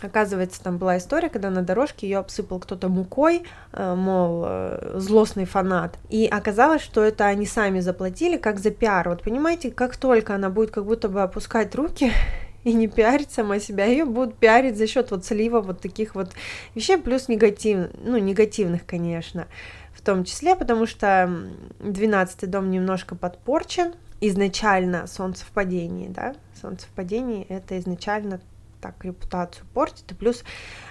Оказывается, 0.02 0.62
там 0.62 0.76
была 0.76 0.98
история, 0.98 1.30
когда 1.30 1.50
на 1.50 1.62
дорожке 1.62 2.06
ее 2.06 2.18
обсыпал 2.18 2.58
кто-то 2.58 2.88
мукой, 2.88 3.44
э, 3.72 3.94
мол, 3.94 4.44
э, 4.46 4.96
злостный 4.98 5.44
фанат. 5.46 5.98
И 6.10 6.26
оказалось, 6.26 6.82
что 6.82 7.02
это 7.02 7.26
они 7.26 7.46
сами 7.46 7.80
заплатили, 7.80 8.36
как 8.36 8.58
за 8.58 8.70
пиар. 8.70 9.08
Вот 9.08 9.22
понимаете, 9.22 9.70
как 9.70 9.96
только 9.96 10.34
она 10.34 10.50
будет 10.50 10.72
как 10.72 10.84
будто 10.84 11.08
бы 11.08 11.22
опускать 11.22 11.74
руки 11.74 12.12
и 12.64 12.72
не 12.72 12.88
пиарить 12.88 13.30
сама 13.30 13.58
себя, 13.58 13.84
ее 13.84 14.04
будут 14.04 14.36
пиарить 14.36 14.76
за 14.76 14.86
счет 14.86 15.10
вот 15.10 15.24
слива 15.24 15.60
вот 15.60 15.80
таких 15.80 16.14
вот 16.14 16.32
вещей, 16.74 16.96
плюс 16.96 17.28
негатив, 17.28 17.90
ну, 18.02 18.18
негативных, 18.18 18.86
конечно, 18.86 19.46
в 19.92 20.00
том 20.00 20.24
числе, 20.24 20.56
потому 20.56 20.86
что 20.86 21.30
12 21.78 22.50
дом 22.50 22.70
немножко 22.70 23.14
подпорчен, 23.14 23.94
изначально 24.20 25.06
солнце 25.06 25.44
в 25.44 25.50
падении, 25.50 26.08
да, 26.08 26.34
солнце 26.60 26.86
в 26.86 26.90
падении 26.90 27.46
это 27.48 27.78
изначально 27.78 28.40
так 28.80 29.02
репутацию 29.04 29.66
портит, 29.72 30.10
и 30.12 30.14
плюс 30.14 30.44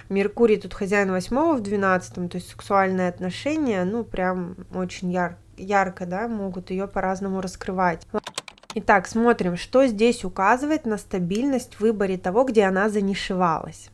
Меркурий 0.08 0.56
тут 0.56 0.74
хозяин 0.74 1.12
восьмого 1.12 1.54
в 1.54 1.62
двенадцатом, 1.62 2.28
то 2.28 2.36
есть 2.36 2.50
сексуальные 2.50 3.08
отношения, 3.08 3.84
ну, 3.84 4.04
прям 4.04 4.56
очень 4.74 5.12
яр 5.12 5.36
ярко, 5.56 6.04
да, 6.04 6.26
могут 6.26 6.70
ее 6.70 6.88
по-разному 6.88 7.40
раскрывать. 7.40 8.06
Итак, 8.76 9.06
смотрим, 9.06 9.56
что 9.56 9.86
здесь 9.86 10.24
указывает 10.24 10.84
на 10.84 10.98
стабильность 10.98 11.74
в 11.74 11.80
выборе 11.80 12.18
того, 12.18 12.42
где 12.42 12.64
она 12.64 12.88
занишевалась. 12.88 13.88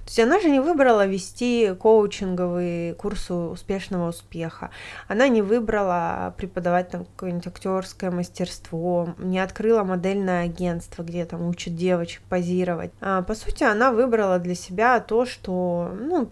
То 0.00 0.06
есть 0.06 0.20
она 0.20 0.40
же 0.40 0.48
не 0.48 0.58
выбрала 0.58 1.06
вести 1.06 1.74
коучинговые 1.78 2.94
курсы 2.94 3.34
успешного 3.34 4.08
успеха. 4.08 4.70
Она 5.06 5.28
не 5.28 5.42
выбрала 5.42 6.34
преподавать 6.38 6.88
там 6.88 7.04
какое-нибудь 7.04 7.46
актерское 7.46 8.10
мастерство, 8.10 9.14
не 9.18 9.38
открыла 9.38 9.84
модельное 9.84 10.44
агентство, 10.44 11.02
где 11.02 11.26
там 11.26 11.46
учат 11.46 11.76
девочек 11.76 12.22
позировать. 12.30 12.92
А, 13.02 13.20
по 13.20 13.34
сути, 13.34 13.64
она 13.64 13.92
выбрала 13.92 14.38
для 14.38 14.54
себя 14.54 14.98
то, 15.00 15.26
что, 15.26 15.94
ну, 16.00 16.30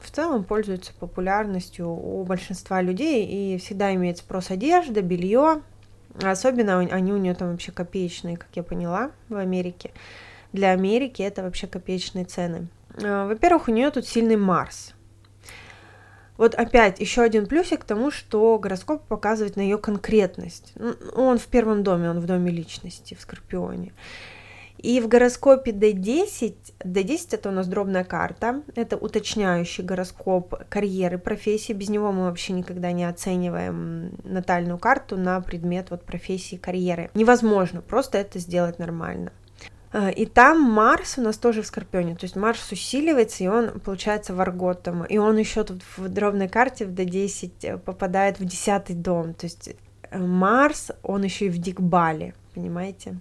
в 0.00 0.10
целом 0.12 0.44
пользуется 0.44 0.92
популярностью 1.00 1.88
у 1.88 2.22
большинства 2.22 2.80
людей 2.80 3.26
и 3.26 3.58
всегда 3.58 3.92
имеет 3.94 4.18
спрос 4.18 4.52
одежда, 4.52 5.02
белье, 5.02 5.62
Особенно 6.22 6.78
они 6.78 7.12
у 7.12 7.16
нее 7.16 7.34
там 7.34 7.50
вообще 7.50 7.72
копеечные, 7.72 8.36
как 8.36 8.48
я 8.54 8.62
поняла, 8.62 9.10
в 9.28 9.36
Америке. 9.36 9.92
Для 10.52 10.70
Америки 10.70 11.22
это 11.22 11.42
вообще 11.42 11.66
копеечные 11.66 12.24
цены. 12.24 12.68
А, 13.02 13.26
во-первых, 13.26 13.68
у 13.68 13.72
нее 13.72 13.90
тут 13.90 14.06
сильный 14.06 14.36
Марс. 14.36 14.94
Вот 16.36 16.54
опять 16.54 17.00
еще 17.00 17.22
один 17.22 17.46
плюсик 17.46 17.80
к 17.80 17.84
тому, 17.84 18.10
что 18.12 18.58
гороскоп 18.58 19.02
показывает 19.06 19.56
на 19.56 19.60
ее 19.60 19.76
конкретность. 19.76 20.72
Он 21.14 21.38
в 21.38 21.46
первом 21.46 21.82
доме, 21.82 22.10
он 22.10 22.20
в 22.20 22.26
доме 22.26 22.52
личности, 22.52 23.14
в 23.14 23.20
Скорпионе. 23.20 23.92
И 24.78 25.00
в 25.00 25.08
гороскопе 25.08 25.72
D10, 25.72 26.54
D10 26.80 27.28
это 27.32 27.48
у 27.48 27.52
нас 27.52 27.66
дробная 27.66 28.04
карта, 28.04 28.62
это 28.76 28.96
уточняющий 28.96 29.82
гороскоп 29.82 30.54
карьеры, 30.68 31.18
профессии, 31.18 31.72
без 31.72 31.88
него 31.88 32.12
мы 32.12 32.24
вообще 32.24 32.52
никогда 32.52 32.92
не 32.92 33.04
оцениваем 33.04 34.12
натальную 34.22 34.78
карту 34.78 35.16
на 35.16 35.40
предмет 35.40 35.90
вот 35.90 36.04
профессии, 36.04 36.56
карьеры. 36.56 37.10
Невозможно 37.14 37.82
просто 37.82 38.18
это 38.18 38.38
сделать 38.38 38.78
нормально. 38.78 39.32
А, 39.90 40.10
и 40.10 40.26
там 40.26 40.60
Марс 40.62 41.18
у 41.18 41.22
нас 41.22 41.38
тоже 41.38 41.62
в 41.62 41.66
Скорпионе, 41.66 42.14
то 42.14 42.24
есть 42.24 42.36
Марс 42.36 42.70
усиливается, 42.70 43.42
и 43.42 43.48
он 43.48 43.80
получается 43.80 44.34
варготом, 44.34 45.04
и 45.04 45.16
он 45.16 45.38
еще 45.38 45.64
тут 45.64 45.82
в 45.96 46.08
дробной 46.08 46.48
карте 46.48 46.84
в 46.84 46.90
D10 46.90 47.52
э, 47.62 47.78
попадает 47.78 48.38
в 48.38 48.44
десятый 48.44 48.94
дом, 48.94 49.32
то 49.34 49.46
есть 49.46 49.70
э, 50.10 50.18
Марс, 50.18 50.90
он 51.02 51.22
еще 51.22 51.46
и 51.46 51.50
в 51.50 51.58
Дикбале, 51.58 52.34
понимаете? 52.54 53.18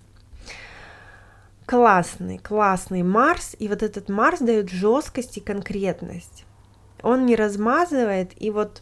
Классный, 1.67 2.39
классный 2.39 3.03
Марс, 3.03 3.55
и 3.59 3.67
вот 3.67 3.83
этот 3.83 4.09
Марс 4.09 4.39
дает 4.39 4.69
жесткость 4.69 5.38
и 5.38 5.41
конкретность. 5.41 6.45
Он 7.03 7.25
не 7.25 7.36
размазывает, 7.36 8.31
и 8.41 8.50
вот 8.50 8.81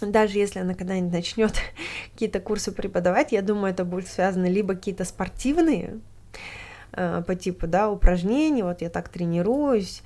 даже 0.00 0.36
если 0.36 0.58
она 0.58 0.74
когда-нибудь 0.74 1.12
начнет 1.12 1.54
какие-то 2.12 2.40
курсы 2.40 2.72
преподавать, 2.72 3.30
я 3.30 3.40
думаю, 3.40 3.72
это 3.72 3.84
будет 3.84 4.08
связано 4.08 4.46
либо 4.46 4.74
какие-то 4.74 5.04
спортивные 5.04 6.00
э, 6.92 7.22
по 7.24 7.36
типу, 7.36 7.68
да, 7.68 7.88
упражнений, 7.88 8.64
вот 8.64 8.82
я 8.82 8.90
так 8.90 9.08
тренируюсь, 9.08 10.02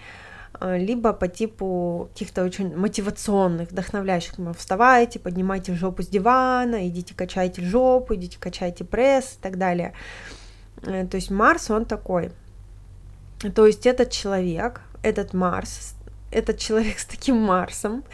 э, 0.61 0.77
либо 0.77 1.15
по 1.15 1.29
типу 1.29 2.11
каких-то 2.13 2.45
очень 2.45 2.77
мотивационных, 2.77 3.71
вдохновляющих. 3.71 4.35
Вставайте, 4.55 5.19
поднимайте 5.19 5.75
жопу 5.75 6.03
с 6.03 6.09
дивана, 6.09 6.87
идите 6.89 7.15
качайте 7.15 7.63
жопу, 7.63 8.17
идите 8.17 8.39
качайте 8.39 8.85
пресс 8.85 9.39
и 9.39 9.43
так 9.43 9.57
далее. 9.57 9.95
Э, 10.83 11.07
то 11.07 11.17
есть 11.17 11.31
Марс, 11.31 11.71
он 11.71 11.85
такой. 11.85 12.33
То 13.55 13.67
есть 13.67 13.87
этот 13.87 14.11
человек, 14.11 14.81
этот 15.03 15.35
Марс, 15.35 15.95
этот 16.31 16.59
человек 16.59 16.99
с 16.99 17.07
таким 17.07 17.37
Марсом, 17.37 18.05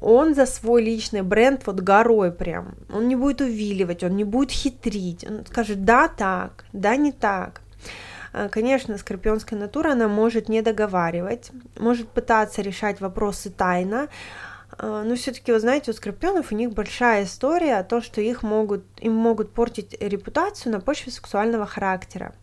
он 0.00 0.34
за 0.34 0.46
свой 0.46 0.82
личный 0.82 1.22
бренд 1.22 1.66
вот 1.66 1.80
горой 1.80 2.30
прям. 2.30 2.74
Он 2.92 3.08
не 3.08 3.16
будет 3.16 3.40
увиливать, 3.40 4.04
он 4.04 4.16
не 4.16 4.24
будет 4.24 4.50
хитрить. 4.50 5.24
Он 5.28 5.46
скажет, 5.46 5.84
да, 5.84 6.08
так, 6.08 6.64
да, 6.72 6.96
не 6.96 7.12
так. 7.12 7.62
Э, 8.32 8.48
конечно, 8.50 8.98
скорпионская 8.98 9.58
натура, 9.58 9.92
она 9.92 10.08
может 10.08 10.48
не 10.48 10.62
договаривать, 10.62 11.50
может 11.78 12.08
пытаться 12.08 12.62
решать 12.62 13.00
вопросы 13.00 13.50
тайно, 13.50 14.08
но 14.78 15.14
все-таки, 15.14 15.52
вы 15.52 15.60
знаете, 15.60 15.90
у 15.90 15.94
скорпионов 15.94 16.52
у 16.52 16.54
них 16.54 16.72
большая 16.72 17.24
история, 17.24 17.82
то, 17.82 18.02
что 18.02 18.20
их 18.20 18.42
могут, 18.42 18.84
им 19.00 19.14
могут 19.14 19.52
портить 19.52 19.96
репутацию 20.00 20.72
на 20.72 20.80
почве 20.80 21.12
сексуального 21.12 21.66
характера. 21.66 22.34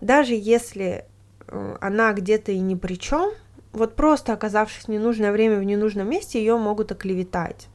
Даже 0.00 0.34
если 0.34 1.04
э, 1.46 1.76
она 1.80 2.12
где-то 2.12 2.52
и 2.52 2.58
ни 2.60 2.74
при 2.74 2.94
чем, 2.94 3.32
вот 3.72 3.94
просто 3.94 4.32
оказавшись 4.32 4.84
в 4.84 4.88
ненужное 4.88 5.32
время 5.32 5.58
в 5.58 5.64
ненужном 5.64 6.08
месте, 6.08 6.38
ее 6.38 6.56
могут 6.56 6.92
оклеветать. 6.92 7.68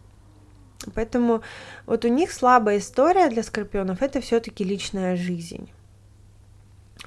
Поэтому 0.96 1.44
вот 1.86 2.06
у 2.06 2.08
них 2.08 2.32
слабая 2.32 2.80
история 2.80 3.30
для 3.30 3.44
скорпионов 3.44 4.02
это 4.02 4.22
все-таки 4.22 4.64
личная 4.64 5.16
жизнь. 5.16 5.70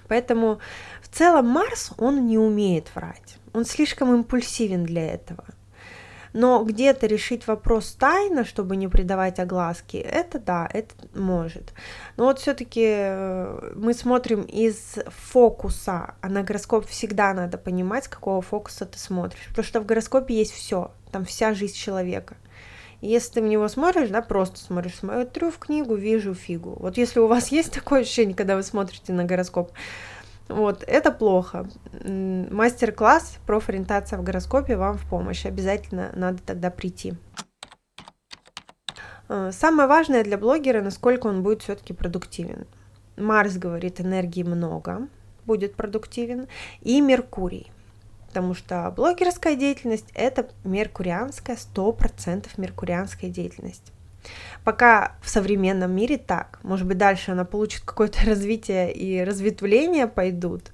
Поэтому 0.08 0.60
в 1.00 1.08
целом 1.08 1.46
Марс, 1.46 1.92
он 1.98 2.26
не 2.26 2.38
умеет 2.38 2.94
врать. 2.94 3.38
Он 3.52 3.64
слишком 3.64 4.14
импульсивен 4.14 4.84
для 4.84 5.12
этого– 5.12 5.44
но 6.32 6.62
где-то 6.64 7.06
решить 7.06 7.46
вопрос 7.46 7.92
тайно, 7.92 8.44
чтобы 8.44 8.76
не 8.76 8.88
придавать 8.88 9.38
огласки, 9.38 9.96
это 9.96 10.38
да, 10.38 10.68
это 10.72 10.94
может. 11.14 11.72
Но 12.16 12.24
вот 12.24 12.38
все-таки 12.38 12.84
э, 12.86 13.72
мы 13.74 13.94
смотрим 13.94 14.42
из 14.42 14.98
фокуса, 15.08 16.14
а 16.20 16.28
на 16.28 16.42
гороскоп 16.42 16.86
всегда 16.86 17.34
надо 17.34 17.58
понимать, 17.58 18.04
с 18.04 18.08
какого 18.08 18.42
фокуса 18.42 18.86
ты 18.86 18.98
смотришь. 18.98 19.46
Потому 19.48 19.64
что 19.64 19.80
в 19.80 19.86
гороскопе 19.86 20.34
есть 20.34 20.52
все, 20.52 20.90
там 21.10 21.24
вся 21.24 21.54
жизнь 21.54 21.76
человека. 21.76 22.36
Если 23.02 23.32
ты 23.32 23.42
в 23.42 23.46
него 23.46 23.66
смотришь, 23.66 24.10
да, 24.10 24.22
просто 24.22 24.58
смотришь, 24.58 24.94
смотрю 24.94 25.50
в 25.50 25.58
книгу, 25.58 25.96
вижу 25.96 26.34
фигу. 26.34 26.76
Вот 26.78 26.96
если 26.96 27.18
у 27.18 27.26
вас 27.26 27.48
есть 27.52 27.72
такое 27.72 28.02
ощущение, 28.02 28.34
когда 28.34 28.56
вы 28.56 28.62
смотрите 28.62 29.12
на 29.12 29.24
гороскоп, 29.24 29.72
вот, 30.48 30.84
это 30.86 31.12
плохо. 31.12 31.66
Мастер-класс 32.04 33.38
профориентация 33.46 34.18
в 34.18 34.22
гороскопе 34.22 34.76
вам 34.76 34.98
в 34.98 35.08
помощь. 35.08 35.46
Обязательно 35.46 36.10
надо 36.14 36.42
тогда 36.44 36.70
прийти. 36.70 37.14
Э, 39.28 39.50
самое 39.52 39.88
важное 39.88 40.24
для 40.24 40.36
блогера, 40.36 40.82
насколько 40.82 41.26
он 41.26 41.42
будет 41.42 41.62
все-таки 41.62 41.92
продуктивен. 41.92 42.66
Марс 43.16 43.56
говорит, 43.56 44.00
энергии 44.00 44.42
много, 44.42 45.08
будет 45.44 45.74
продуктивен, 45.74 46.48
и 46.80 47.00
Меркурий. 47.00 47.70
Потому 48.28 48.54
что 48.54 48.90
блогерская 48.96 49.56
деятельность– 49.56 50.10
это 50.14 50.48
меркурианская, 50.64 51.56
100% 51.56 52.48
меркурианская 52.56 53.30
деятельность. 53.30 53.92
Пока 54.64 55.16
в 55.20 55.28
современном 55.28 55.92
мире 55.92 56.18
так. 56.18 56.58
Может 56.62 56.86
быть, 56.86 56.98
дальше 56.98 57.32
она 57.32 57.44
получит 57.44 57.82
какое-то 57.82 58.18
развитие 58.26 58.92
и 58.92 59.22
разветвления 59.24 60.06
пойдут. 60.06 60.72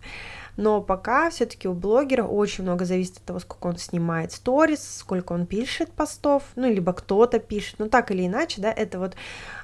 Но 0.59 0.83
пока 0.83 1.31
все-таки 1.31 1.69
у 1.69 1.73
блогера 1.73 2.25
очень 2.25 2.65
много 2.65 2.85
зависит 2.85 3.19
от 3.19 3.23
того, 3.23 3.39
сколько 3.39 3.69
он 3.69 3.77
снимает 3.77 4.33
сторис, 4.33 4.99
сколько 4.99 5.33
он 5.33 5.47
пишет 5.47 5.93
постов, 5.93 6.43
ну, 6.57 6.69
либо 6.69 6.93
кто-то 6.93 7.39
пишет, 7.39 7.77
ну, 7.79 7.89
так 7.89 8.11
или 8.11 8.27
иначе, 8.27 8.61
да, 8.61 8.73
это 8.73 8.99
вот 8.99 9.15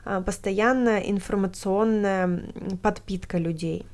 а, 0.04 0.22
постоянная 0.22 1.00
информационная 1.00 2.44
подпитка 2.80 3.38
людей. 3.38 3.86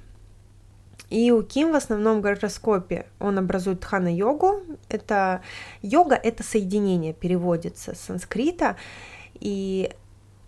И 1.08 1.32
у 1.32 1.42
Ким 1.42 1.72
в 1.72 1.74
основном 1.74 2.20
гороскопе 2.20 3.06
он 3.18 3.38
образует 3.38 3.84
хана-йогу. 3.84 4.62
Это 4.88 5.42
йога— 5.82 6.14
это 6.22 6.42
соединение, 6.42 7.12
переводится 7.12 7.94
с 7.94 8.00
санскрита. 8.00 8.76
И 9.40 9.90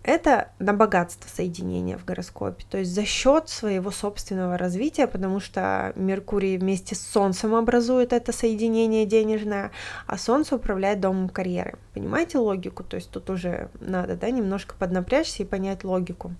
это 0.03 0.49
на 0.59 0.73
богатство 0.73 1.29
соединения 1.29 1.97
в 1.97 2.03
гороскопе, 2.03 2.65
то 2.69 2.77
есть 2.77 2.93
за 2.93 3.05
счет 3.05 3.47
своего 3.47 3.89
собственного 3.89 4.57
развития, 4.57 5.07
потому 5.07 5.39
что 5.39 5.93
Меркурий 5.95 6.57
вместе 6.57 6.93
с 6.93 7.01
Солнцем 7.01 7.55
образует 7.55 8.11
это 8.11 8.33
соединение 8.33 9.05
денежное, 9.05 9.71
а 10.05 10.17
Солнце 10.17 10.57
управляет 10.57 10.99
домом 10.99 11.29
карьеры. 11.29 11.77
Понимаете 11.93 12.37
логику? 12.37 12.83
То 12.83 12.97
есть 12.97 13.11
тут 13.11 13.29
уже 13.29 13.69
надо 13.79 14.17
да, 14.17 14.29
немножко 14.29 14.75
поднапрячься 14.77 15.43
и 15.43 15.45
понять 15.45 15.85
логику. 15.85 16.33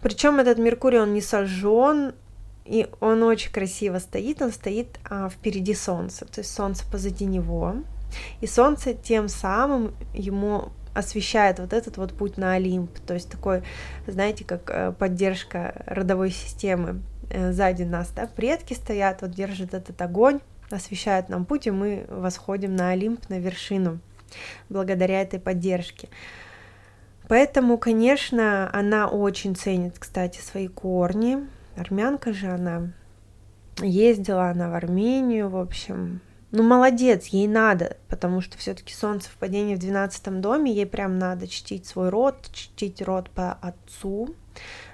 Причем 0.00 0.38
этот 0.38 0.58
Меркурий, 0.58 1.00
он 1.00 1.12
не 1.12 1.20
сожжен, 1.20 2.14
и 2.64 2.88
он 3.00 3.24
очень 3.24 3.50
красиво 3.50 3.98
стоит, 3.98 4.42
он 4.42 4.52
стоит 4.52 5.00
а, 5.08 5.28
впереди 5.28 5.74
Солнца, 5.74 6.24
то 6.24 6.40
есть 6.40 6.54
Солнце 6.54 6.84
позади 6.90 7.24
него, 7.24 7.74
и 8.40 8.46
Солнце 8.46 8.94
тем 8.94 9.28
самым 9.28 9.92
ему 10.14 10.70
освещает 10.94 11.58
вот 11.58 11.72
этот 11.72 11.96
вот 11.96 12.12
путь 12.12 12.36
на 12.36 12.54
Олимп, 12.54 12.98
то 13.00 13.14
есть 13.14 13.30
такой, 13.30 13.62
знаете, 14.06 14.44
как 14.44 14.70
э, 14.70 14.92
поддержка 14.92 15.82
родовой 15.86 16.30
системы 16.30 17.02
э, 17.30 17.52
сзади 17.52 17.84
нас, 17.84 18.10
да, 18.10 18.26
предки 18.26 18.74
стоят, 18.74 19.22
вот 19.22 19.30
держат 19.30 19.74
этот 19.74 20.00
огонь, 20.02 20.40
освещают 20.70 21.28
нам 21.28 21.44
путь, 21.44 21.66
и 21.66 21.70
мы 21.70 22.06
восходим 22.08 22.74
на 22.74 22.90
Олимп, 22.90 23.28
на 23.28 23.38
вершину, 23.38 24.00
благодаря 24.68 25.22
этой 25.22 25.40
поддержке. 25.40 26.08
Поэтому, 27.28 27.78
конечно, 27.78 28.68
она 28.72 29.06
очень 29.06 29.54
ценит, 29.54 29.98
кстати, 29.98 30.40
свои 30.40 30.66
корни. 30.66 31.46
Армянка 31.76 32.32
же 32.32 32.48
она. 32.48 32.90
Ездила 33.80 34.50
она 34.50 34.68
в 34.68 34.74
Армению, 34.74 35.48
в 35.48 35.56
общем. 35.56 36.20
Ну, 36.52 36.64
молодец, 36.64 37.26
ей 37.26 37.46
надо, 37.46 37.96
потому 38.08 38.40
что 38.40 38.58
все-таки 38.58 38.92
солнце 38.92 39.28
в 39.30 39.34
падении 39.34 39.76
в 39.76 39.78
12 39.78 40.40
доме, 40.40 40.72
ей 40.72 40.86
прям 40.86 41.18
надо 41.18 41.46
чтить 41.46 41.86
свой 41.86 42.08
род, 42.08 42.50
чтить 42.52 43.00
род 43.02 43.30
по 43.30 43.52
отцу. 43.52 44.34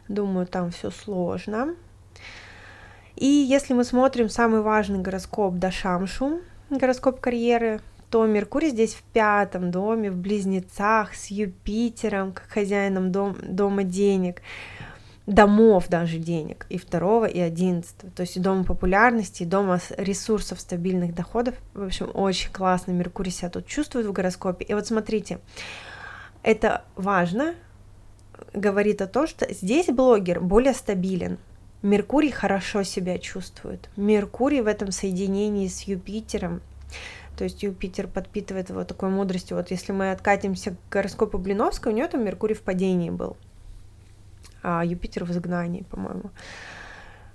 Думаю, 0.06 0.46
там 0.46 0.70
все 0.70 0.90
сложно. 0.90 1.74
И 3.16 3.26
если 3.26 3.72
мы 3.72 3.84
смотрим 3.84 4.28
самый 4.28 4.60
важный 4.60 4.98
гороскоп 4.98 5.54
Дашамшу, 5.54 6.40
гороскоп 6.68 7.20
карьеры, 7.20 7.80
то 8.10 8.24
Меркурий 8.26 8.68
здесь 8.68 8.94
в 8.94 9.02
пятом 9.02 9.70
доме, 9.70 10.10
в 10.10 10.16
близнецах, 10.16 11.14
с 11.14 11.28
Юпитером, 11.28 12.32
как 12.32 12.48
хозяином 12.48 13.10
дом, 13.10 13.36
дома 13.42 13.82
денег, 13.82 14.42
домов 15.26 15.88
даже 15.88 16.18
денег, 16.18 16.66
и 16.68 16.78
второго, 16.78 17.24
и 17.26 17.40
одиннадцатого, 17.40 18.12
то 18.12 18.22
есть 18.22 18.40
дома 18.40 18.64
популярности, 18.64 19.42
дома 19.44 19.80
ресурсов, 19.98 20.60
стабильных 20.60 21.14
доходов. 21.14 21.56
В 21.74 21.82
общем, 21.82 22.10
очень 22.14 22.52
классно 22.52 22.92
Меркурий 22.92 23.32
себя 23.32 23.50
тут 23.50 23.66
чувствует 23.66 24.06
в 24.06 24.12
гороскопе. 24.12 24.64
И 24.64 24.74
вот 24.74 24.86
смотрите, 24.86 25.40
это 26.42 26.84
важно, 26.94 27.54
говорит 28.52 29.02
о 29.02 29.08
том, 29.08 29.26
что 29.26 29.52
здесь 29.52 29.88
блогер 29.88 30.40
более 30.40 30.74
стабилен, 30.74 31.38
Меркурий 31.82 32.30
хорошо 32.30 32.82
себя 32.84 33.18
чувствует. 33.18 33.90
Меркурий 33.96 34.60
в 34.60 34.66
этом 34.66 34.90
соединении 34.92 35.68
с 35.68 35.82
Юпитером, 35.82 36.62
то 37.36 37.44
есть 37.44 37.62
Юпитер 37.62 38.06
подпитывает 38.06 38.70
его 38.70 38.84
такой 38.84 39.10
мудростью. 39.10 39.56
Вот 39.56 39.70
если 39.70 39.92
мы 39.92 40.10
откатимся 40.10 40.70
к 40.70 40.92
гороскопу 40.92 41.38
Блиновской, 41.38 41.92
у 41.92 41.94
нее 41.94 42.08
там 42.08 42.24
Меркурий 42.24 42.54
в 42.54 42.62
падении 42.62 43.10
был, 43.10 43.36
Юпитер 44.84 45.24
в 45.24 45.30
изгнании, 45.30 45.82
по-моему. 45.82 46.30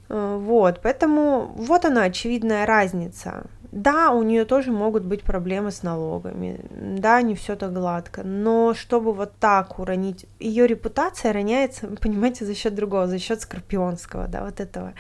Э, 0.09 0.37
вот, 0.39 0.81
поэтому 0.83 1.53
вот 1.55 1.85
она 1.85 2.03
очевидная 2.03 2.65
разница. 2.65 3.45
Да, 3.71 4.11
у 4.11 4.23
нее 4.23 4.43
тоже 4.43 4.71
могут 4.71 5.03
быть 5.05 5.23
проблемы 5.23 5.71
с 5.71 5.81
налогами, 5.81 6.59
да, 6.71 7.21
не 7.21 7.35
все 7.35 7.55
так 7.55 7.71
гладко, 7.71 8.21
но 8.21 8.73
чтобы 8.73 9.13
вот 9.13 9.31
так 9.39 9.79
уронить, 9.79 10.25
ее 10.39 10.67
репутация 10.67 11.31
роняется, 11.31 11.87
понимаете, 12.01 12.45
за 12.45 12.53
счет 12.53 12.75
другого, 12.75 13.07
за 13.07 13.17
счет 13.17 13.39
скорпионского, 13.39 14.27
да, 14.27 14.43
вот 14.43 14.59
этого 14.59 14.93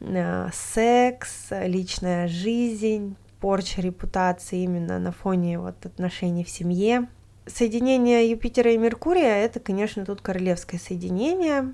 э, 0.00 0.48
секс, 0.52 1.46
личная 1.50 2.28
жизнь, 2.28 3.16
порча 3.40 3.80
репутации 3.80 4.62
именно 4.62 4.98
на 4.98 5.12
фоне 5.12 5.58
вот 5.58 5.86
отношений 5.86 6.44
в 6.44 6.50
семье. 6.50 7.08
Соединение 7.46 8.30
Юпитера 8.30 8.72
и 8.72 8.78
Меркурия 8.78 9.44
это, 9.44 9.60
конечно, 9.60 10.04
тут 10.04 10.20
королевское 10.20 10.78
соединение, 10.78 11.72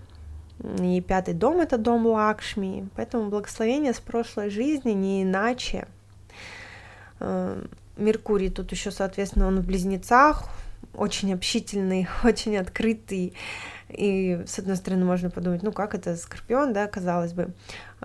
и 0.80 1.00
пятый 1.00 1.35
дом 1.35 1.61
это 1.61 1.78
дом 1.78 2.06
Лакшми, 2.06 2.88
поэтому 2.96 3.30
благословение 3.30 3.94
с 3.94 4.00
прошлой 4.00 4.50
жизни 4.50 4.90
не 4.92 5.22
иначе– 5.22 5.87
Э, 7.20 7.62
Меркурий 7.96 8.48
тут 8.48 8.72
еще, 8.72 8.90
соответственно, 8.90 9.46
он 9.46 9.61
в 9.61 9.66
близнецах, 9.66 10.48
очень 10.94 11.33
общительный, 11.33 12.09
очень 12.24 12.57
открытый. 12.57 13.35
И, 13.88 14.40
с 14.46 14.59
одной 14.59 14.76
стороны, 14.76 15.05
можно 15.05 15.31
подумать, 15.31 15.62
ну 15.62 15.72
как 15.72 15.94
это 15.94 16.16
Скорпион, 16.16 16.72
да, 16.72 16.87
казалось 16.87 17.33
бы, 17.33 17.53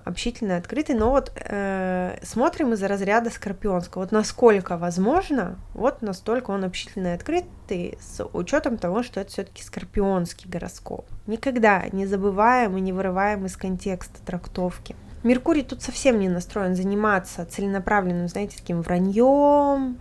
общительный, 0.04 0.58
открытый, 0.58 0.95
но 0.95 1.12
вот 1.12 1.32
э, 1.36 2.17
смотрим 2.24 2.74
из-за 2.74 2.88
разряда 2.88 3.30
Скорпионского. 3.30 4.02
Вот 4.02 4.12
насколько 4.12 4.78
возможно, 4.78 5.60
вот 5.74 6.02
настолько 6.02 6.52
он 6.52 6.63
общительный, 6.63 7.13
открытый, 7.13 8.00
с 8.02 8.26
учетом 8.34 8.78
того, 8.78 9.04
что 9.04 9.19
это 9.19 9.30
все-таки 9.30 9.62
Скорпионский 9.62 10.50
гороскоп. 10.50 11.06
Никогда 11.28 11.84
не 11.91 12.08
забываем 12.08 12.76
и 12.78 12.82
не 12.82 12.91
вырываем 12.91 13.45
из 13.45 13.56
контекста 13.56 14.19
трактовки. 14.26 14.95
Меркурий 15.24 15.63
тут 15.63 15.82
совсем 15.82 16.19
не 16.19 16.30
настроен 16.30 16.76
заниматься 16.76 17.45
целенаправленным, 17.45 18.28
знаете, 18.28 18.58
таким 18.58 18.82
враньем, 18.82 19.98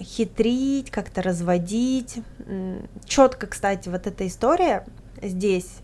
хитрить, 0.00 0.90
как-то 0.90 1.22
разводить. 1.22 2.18
Четко, 3.04 3.46
кстати, 3.46 3.88
вот 3.88 4.06
эта 4.06 4.26
история 4.26 4.86
здесь, 5.22 5.78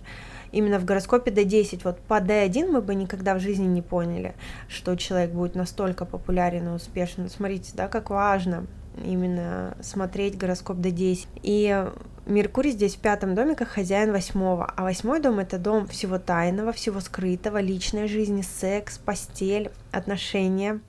именно 0.51 0.79
в 0.79 0.85
гороскопе 0.85 1.31
D10, 1.31 1.81
вот 1.85 2.01
по 2.01 2.21
D1 2.21 2.71
мы 2.71 2.83
бы 2.83 2.95
никогда 2.95 3.35
в 3.35 3.41
жизни 3.41 3.67
не 3.67 3.83
поняли, 3.83 4.35
что 4.69 4.97
человек 4.97 5.31
будет 5.31 5.55
настолько 5.55 6.05
популярен 6.05 6.69
и 6.69 6.73
успешен. 6.73 7.29
Смотрите, 7.29 7.73
да, 7.75 7.89
как 7.89 8.11
важно 8.11 8.67
именно 9.05 9.77
смотреть 9.81 10.37
гороскоп 10.37 10.77
D10. 10.77 11.27
И 11.43 11.87
Меркурий 12.27 12.71
здесь 12.71 12.95
в 12.95 12.99
пятом 12.99 13.35
доме 13.35 13.57
как 13.57 13.69
хозяин 13.69 14.13
восьмого, 14.13 14.65
а 14.65 14.85
восьмой 14.85 15.21
дом 15.21 15.41
это 15.41 15.59
дом 15.59 15.89
всего 15.89 16.19
тайного, 16.19 16.73
всего 16.73 17.01
скрытого, 17.01 17.61
личной 17.61 18.07
жизни, 18.07 18.43
секс, 18.43 18.99
постель, 18.99 19.71
отношения. 19.91 20.81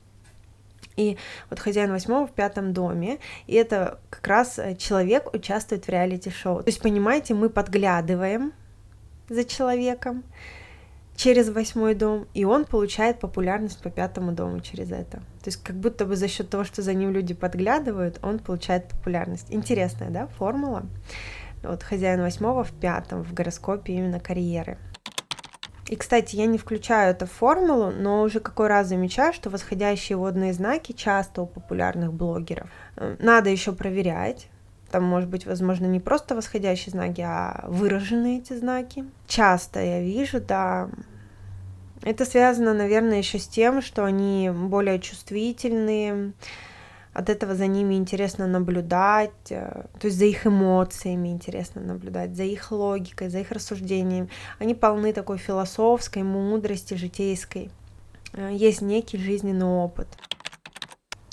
И 0.96 1.16
вот 1.50 1.58
хозяин 1.58 1.90
восьмого 1.90 2.26
в 2.26 2.32
пятом 2.32 2.72
доме, 2.72 3.18
и 3.46 3.54
это 3.54 3.98
как 4.10 4.26
раз 4.26 4.58
э, 4.58 4.76
человек 4.76 5.34
участвует 5.34 5.86
в 5.86 5.88
реалити-шоу. 5.88 6.62
То 6.62 6.68
есть, 6.68 6.80
понимаете, 6.80 7.34
мы 7.34 7.50
подглядываем 7.50 8.52
за 9.28 9.44
человеком, 9.44 10.22
через 11.16 11.48
восьмой 11.48 11.94
дом, 11.94 12.26
и 12.34 12.44
он 12.44 12.64
получает 12.64 13.20
популярность 13.20 13.80
по 13.82 13.90
пятому 13.90 14.32
дому 14.32 14.60
через 14.60 14.90
это. 14.90 15.18
То 15.18 15.46
есть 15.46 15.62
как 15.62 15.76
будто 15.76 16.06
бы 16.06 16.16
за 16.16 16.28
счет 16.28 16.50
того, 16.50 16.64
что 16.64 16.82
за 16.82 16.94
ним 16.94 17.12
люди 17.12 17.34
подглядывают, 17.34 18.18
он 18.22 18.38
получает 18.38 18.88
популярность. 18.88 19.46
Интересная, 19.50 20.10
да, 20.10 20.26
формула? 20.26 20.84
Вот 21.62 21.82
хозяин 21.82 22.20
восьмого 22.20 22.64
в 22.64 22.72
пятом 22.72 23.22
в 23.22 23.32
гороскопе 23.32 23.94
именно 23.94 24.20
карьеры. 24.20 24.78
И, 25.86 25.96
кстати, 25.96 26.36
я 26.36 26.46
не 26.46 26.56
включаю 26.56 27.10
эту 27.10 27.26
формулу, 27.26 27.90
но 27.90 28.22
уже 28.22 28.40
какой 28.40 28.68
раз 28.68 28.88
замечаю, 28.88 29.32
что 29.32 29.50
восходящие 29.50 30.16
водные 30.16 30.52
знаки 30.52 30.92
часто 30.92 31.42
у 31.42 31.46
популярных 31.46 32.12
блогеров. 32.12 32.68
Э, 32.96 33.16
надо 33.18 33.50
еще 33.50 33.72
проверять, 33.72 34.48
там, 34.90 35.04
может 35.04 35.28
быть, 35.28 35.44
возможно, 35.44 35.86
не 35.86 36.00
просто 36.00 36.34
восходящие 36.34 36.92
знаки, 36.92 37.20
а 37.20 37.64
выраженные 37.68 38.38
эти 38.38 38.56
знаки. 38.56 39.04
Часто 39.26 39.80
я 39.80 40.00
вижу, 40.00 40.40
да, 40.40 40.88
это 42.02 42.24
связано, 42.24 42.74
наверное, 42.74 43.18
еще 43.18 43.38
с 43.38 43.48
тем, 43.48 43.82
что 43.82 44.04
они 44.04 44.50
более 44.54 45.00
чувствительные, 45.00 46.32
от 47.14 47.30
этого 47.30 47.54
за 47.54 47.68
ними 47.68 47.94
интересно 47.94 48.46
наблюдать, 48.46 49.50
э, 49.50 49.84
то 49.98 50.06
есть 50.06 50.18
за 50.18 50.24
их 50.24 50.46
эмоциями 50.46 51.28
интересно 51.28 51.80
наблюдать, 51.80 52.34
за 52.36 52.42
их 52.42 52.72
логикой, 52.72 53.28
за 53.28 53.38
их 53.38 53.52
рассуждением. 53.52 54.28
Они 54.58 54.74
полны 54.74 55.12
такой 55.12 55.38
философской 55.38 56.24
мудрости 56.24 56.94
житейской. 56.94 57.70
Э, 58.32 58.50
есть 58.52 58.82
некий 58.82 59.16
жизненный 59.16 59.66
опыт. 59.66 60.08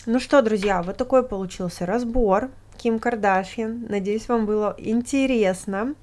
Ну 0.05 0.19
что, 0.19 0.41
друзья, 0.41 0.83
вот 0.83 0.97
такой 0.97 1.27
получился 1.27 1.85
разбор 1.85 2.51
Ким 2.81 2.97
Кардашьян. 2.97 3.85
Надеюсь, 3.89 4.27
вам 4.27 4.47
было 4.47 4.75
интересно. 4.79 5.93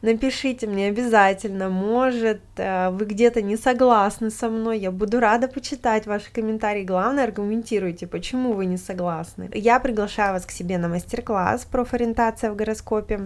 Напишите 0.00 0.66
мне 0.66 0.88
обязательно, 0.88 1.68
может, 1.68 2.40
э, 2.56 2.88
вы 2.88 3.04
где-то 3.04 3.42
не 3.42 3.56
согласны 3.56 4.30
со 4.30 4.48
мной. 4.48 4.78
Я 4.78 4.90
буду 4.90 5.20
рада 5.20 5.46
почитать 5.46 6.06
ваши 6.06 6.32
комментарии. 6.32 6.84
Главное, 6.84 7.24
аргументируйте, 7.24 8.06
почему 8.06 8.54
вы 8.54 8.64
не 8.64 8.78
согласны. 8.78 9.50
Я 9.52 9.78
приглашаю 9.78 10.32
вас 10.32 10.46
к 10.46 10.50
себе 10.50 10.78
на 10.78 10.88
мастер-класс 10.88 11.66
«Профориентация 11.66 12.50
в 12.50 12.56
гороскопе». 12.56 13.20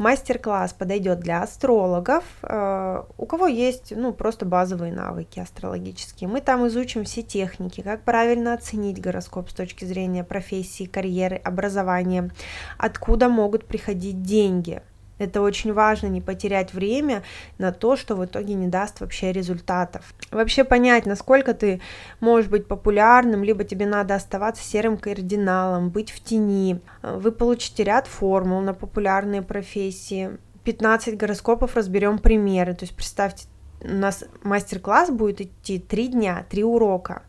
Мастер-класс 0.00 0.72
подойдет 0.72 1.20
для 1.20 1.42
астрологов, 1.42 2.24
э, 2.42 3.02
у 3.18 3.26
кого 3.26 3.46
есть 3.48 3.92
ну, 3.94 4.14
просто 4.14 4.46
базовые 4.46 4.94
навыки 4.94 5.40
астрологические. 5.40 6.26
Мы 6.26 6.40
там 6.40 6.66
изучим 6.68 7.04
все 7.04 7.20
техники, 7.20 7.82
как 7.82 8.00
правильно 8.02 8.54
оценить 8.54 8.98
гороскоп 8.98 9.50
с 9.50 9.52
точки 9.52 9.84
зрения 9.84 10.24
профессии, 10.24 10.86
карьеры, 10.86 11.36
образования, 11.36 12.30
откуда 12.78 13.28
могут 13.28 13.66
приходить 13.66 14.22
деньги, 14.22 14.80
это 15.20 15.42
очень 15.42 15.74
важно, 15.74 16.06
не 16.06 16.22
потерять 16.22 16.72
время 16.72 17.22
на 17.58 17.72
то, 17.72 17.94
что 17.94 18.16
в 18.16 18.24
итоге 18.24 18.54
не 18.54 18.68
даст 18.68 19.00
вообще 19.00 19.32
результатов. 19.32 20.14
Вообще 20.30 20.64
понять, 20.64 21.04
насколько 21.04 21.52
ты 21.52 21.82
можешь 22.20 22.48
быть 22.48 22.66
популярным, 22.66 23.44
либо 23.44 23.64
тебе 23.64 23.84
надо 23.84 24.14
оставаться 24.14 24.64
серым 24.64 24.96
кардиналом, 24.96 25.90
быть 25.90 26.10
в 26.10 26.20
тени. 26.20 26.80
Вы 27.02 27.32
получите 27.32 27.84
ряд 27.84 28.06
формул 28.06 28.62
на 28.62 28.72
популярные 28.72 29.42
профессии. 29.42 30.38
15 30.64 31.18
гороскопов 31.18 31.76
разберем 31.76 32.18
примеры. 32.18 32.72
То 32.72 32.84
есть 32.84 32.96
представьте, 32.96 33.46
у 33.82 33.88
нас 33.88 34.24
мастер-класс 34.42 35.10
будет 35.10 35.42
идти 35.42 35.78
3 35.78 36.08
дня, 36.08 36.46
3 36.48 36.64
урока. 36.64 37.22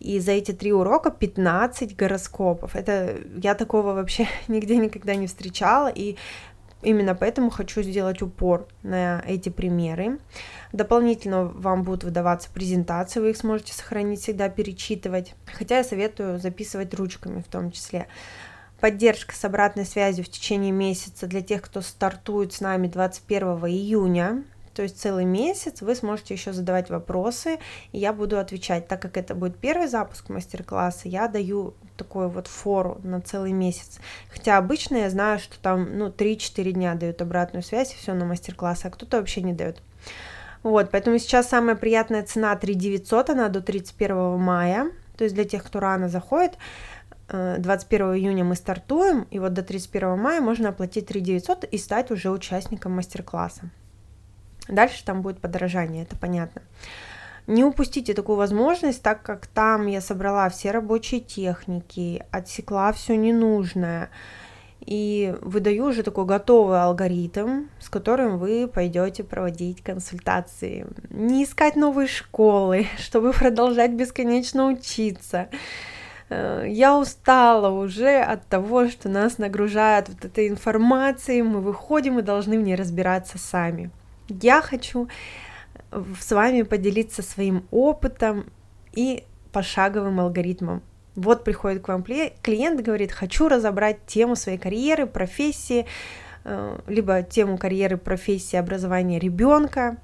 И 0.00 0.20
за 0.20 0.32
эти 0.32 0.52
три 0.52 0.72
урока 0.72 1.10
15 1.10 1.96
гороскопов. 1.96 2.76
Это 2.76 3.16
я 3.36 3.54
такого 3.54 3.92
вообще 3.92 4.28
нигде 4.48 4.76
никогда 4.76 5.14
не 5.14 5.26
встречала. 5.26 5.88
И 5.88 6.16
Именно 6.82 7.16
поэтому 7.16 7.50
хочу 7.50 7.82
сделать 7.82 8.22
упор 8.22 8.68
на 8.82 9.22
эти 9.26 9.48
примеры. 9.48 10.18
Дополнительно 10.72 11.44
вам 11.44 11.82
будут 11.82 12.04
выдаваться 12.04 12.50
презентации, 12.50 13.18
вы 13.20 13.30
их 13.30 13.36
сможете 13.36 13.72
сохранить, 13.72 14.20
всегда 14.20 14.48
перечитывать. 14.48 15.34
Хотя 15.46 15.78
я 15.78 15.84
советую 15.84 16.38
записывать 16.38 16.94
ручками 16.94 17.40
в 17.40 17.48
том 17.48 17.72
числе. 17.72 18.06
Поддержка 18.80 19.34
с 19.34 19.44
обратной 19.44 19.84
связью 19.84 20.24
в 20.24 20.28
течение 20.28 20.70
месяца 20.70 21.26
для 21.26 21.40
тех, 21.40 21.62
кто 21.62 21.80
стартует 21.80 22.52
с 22.52 22.60
нами 22.60 22.86
21 22.86 23.46
июня. 23.66 24.44
То 24.72 24.82
есть 24.82 25.00
целый 25.00 25.24
месяц 25.24 25.82
вы 25.82 25.96
сможете 25.96 26.34
еще 26.34 26.52
задавать 26.52 26.88
вопросы, 26.88 27.58
и 27.90 27.98
я 27.98 28.12
буду 28.12 28.38
отвечать. 28.38 28.86
Так 28.86 29.02
как 29.02 29.16
это 29.16 29.34
будет 29.34 29.58
первый 29.58 29.88
запуск 29.88 30.28
мастер-класса, 30.28 31.08
я 31.08 31.26
даю 31.26 31.74
такую 31.98 32.28
вот 32.28 32.46
фору 32.46 32.98
на 33.02 33.20
целый 33.20 33.52
месяц. 33.52 33.98
Хотя 34.30 34.56
обычно 34.56 34.96
я 34.96 35.10
знаю, 35.10 35.38
что 35.38 35.58
там 35.58 35.98
ну, 35.98 36.08
3-4 36.08 36.72
дня 36.72 36.94
дают 36.94 37.20
обратную 37.20 37.62
связь, 37.62 37.92
и 37.92 37.96
все 37.96 38.14
на 38.14 38.24
мастер-класс, 38.24 38.84
а 38.84 38.90
кто-то 38.90 39.18
вообще 39.18 39.42
не 39.42 39.52
дает. 39.52 39.82
Вот, 40.62 40.90
поэтому 40.90 41.18
сейчас 41.18 41.48
самая 41.48 41.76
приятная 41.76 42.22
цена 42.22 42.56
3 42.56 42.74
900, 42.74 43.30
она 43.30 43.48
до 43.48 43.60
31 43.60 44.38
мая, 44.38 44.90
то 45.16 45.24
есть 45.24 45.34
для 45.34 45.44
тех, 45.44 45.64
кто 45.64 45.80
рано 45.80 46.08
заходит, 46.08 46.56
21 47.28 48.06
э, 48.06 48.18
июня 48.18 48.44
мы 48.44 48.56
стартуем, 48.56 49.26
и 49.30 49.38
вот 49.38 49.52
до 49.52 49.62
31 49.62 50.18
мая 50.18 50.40
можно 50.40 50.70
оплатить 50.70 51.06
3 51.06 51.20
900 51.20 51.64
и 51.64 51.78
стать 51.78 52.10
уже 52.10 52.30
участником 52.30 52.92
мастер-класса. 52.92 53.70
Дальше 54.68 55.04
там 55.04 55.22
будет 55.22 55.40
подорожание, 55.40 56.02
это 56.02 56.16
понятно. 56.16 56.62
Не 57.48 57.64
упустите 57.64 58.12
такую 58.12 58.36
возможность, 58.36 59.02
так 59.02 59.22
как 59.22 59.46
там 59.46 59.86
я 59.86 60.02
собрала 60.02 60.50
все 60.50 60.70
рабочие 60.70 61.20
техники, 61.20 62.22
отсекла 62.30 62.92
все 62.92 63.16
ненужное 63.16 64.10
и 64.84 65.34
выдаю 65.40 65.86
уже 65.86 66.02
такой 66.02 66.26
готовый 66.26 66.82
алгоритм, 66.82 67.68
с 67.80 67.88
которым 67.88 68.36
вы 68.36 68.68
пойдете 68.68 69.24
проводить 69.24 69.82
консультации. 69.82 70.86
Не 71.08 71.44
искать 71.44 71.74
новые 71.74 72.06
школы, 72.06 72.86
чтобы 72.98 73.32
продолжать 73.32 73.92
бесконечно 73.92 74.66
учиться. 74.66 75.48
Э, 76.28 76.66
я 76.68 76.98
устала 76.98 77.70
уже 77.70 78.18
от 78.18 78.46
того, 78.46 78.88
что 78.88 79.08
нас 79.08 79.38
нагружают 79.38 80.10
вот 80.10 80.22
этой 80.22 80.48
информацией, 80.48 81.40
мы 81.40 81.62
выходим 81.62 82.18
и 82.18 82.22
должны 82.22 82.58
в 82.58 82.62
ней 82.62 82.74
разбираться 82.74 83.38
сами. 83.38 83.90
Я 84.28 84.60
хочу 84.60 85.08
с 85.90 86.32
вами 86.32 86.62
поделиться 86.62 87.22
своим 87.22 87.66
опытом 87.70 88.46
и 88.92 89.24
пошаговым 89.52 90.20
алгоритмом. 90.20 90.82
Вот 91.14 91.44
приходит 91.44 91.82
к 91.82 91.88
вам 91.88 92.02
клиент, 92.02 92.80
говорит, 92.80 93.12
хочу 93.12 93.48
разобрать 93.48 94.06
тему 94.06 94.36
своей 94.36 94.58
карьеры, 94.58 95.06
профессии, 95.06 95.86
э, 96.44 96.78
либо 96.86 97.22
тему 97.22 97.58
карьеры, 97.58 97.96
профессии, 97.96 98.56
образования 98.56 99.18
ребенка, 99.18 99.96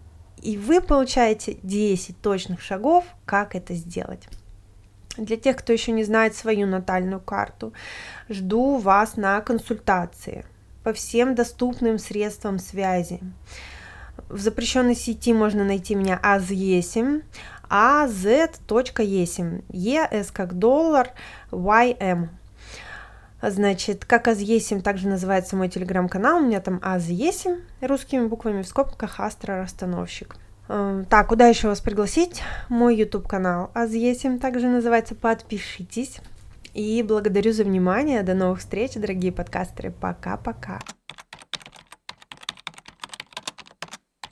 и 0.43 0.59
вы 0.59 0.81
получаете 0.81 1.57
10 1.63 2.21
точных 2.21 2.61
шагов, 2.61 3.05
как 3.25 3.55
это 3.55 3.75
сделать. 3.75 4.29
Для 5.17 5.37
тех, 5.37 5.57
кто 5.57 5.73
еще 5.73 5.93
не 5.93 6.03
знает 6.03 6.35
свою 6.35 6.67
натальную 6.67 7.21
карту, 7.21 7.73
жду 8.29 8.79
вас 8.79 9.17
на 9.17 9.41
консультации 9.41 10.45
по 10.83 10.93
всем 10.93 11.35
доступным 11.35 11.99
средствам 11.99 12.59
связи. 12.59 13.21
В 14.29 14.39
запрещенной 14.39 14.95
сети 14.95 15.33
можно 15.33 15.65
найти 15.65 15.95
меня 15.95 16.19
азесим, 16.23 17.23
az.есим, 17.69 19.63
ес 19.71 20.31
как 20.31 20.55
доллар, 20.55 21.11
ym. 21.51 22.29
Значит, 23.51 24.07
как 24.07 24.29
Азесим 24.29 24.81
также 24.81 25.07
называется 25.07 25.55
мой 25.55 25.69
телеграм-канал, 25.69 26.39
у 26.39 26.47
меня 26.47 26.61
там 26.61 26.81
Азесим, 26.83 27.59
русскими 27.83 28.27
буквами 28.27 28.63
в 28.63 28.67
скобках 28.67 29.21
Астро-расстановщик. 29.21 30.37
Эм, 30.69 31.05
так, 31.05 31.29
куда 31.29 31.47
еще 31.47 31.69
вас 31.69 31.81
пригласить? 31.81 32.43
Мой 32.69 32.97
YouTube 32.97 33.29
канал 33.29 33.71
Азесим 33.75 34.39
также 34.39 34.69
называется. 34.69 35.15
Подпишитесь. 35.15 36.21
И 36.73 37.03
благодарю 37.03 37.53
за 37.53 37.65
внимание. 37.65 38.23
До 38.23 38.35
новых 38.35 38.61
встреч, 38.61 38.95
дорогие 38.95 39.31
подкастеры. 39.31 39.93
Пока-пока. 39.93 40.81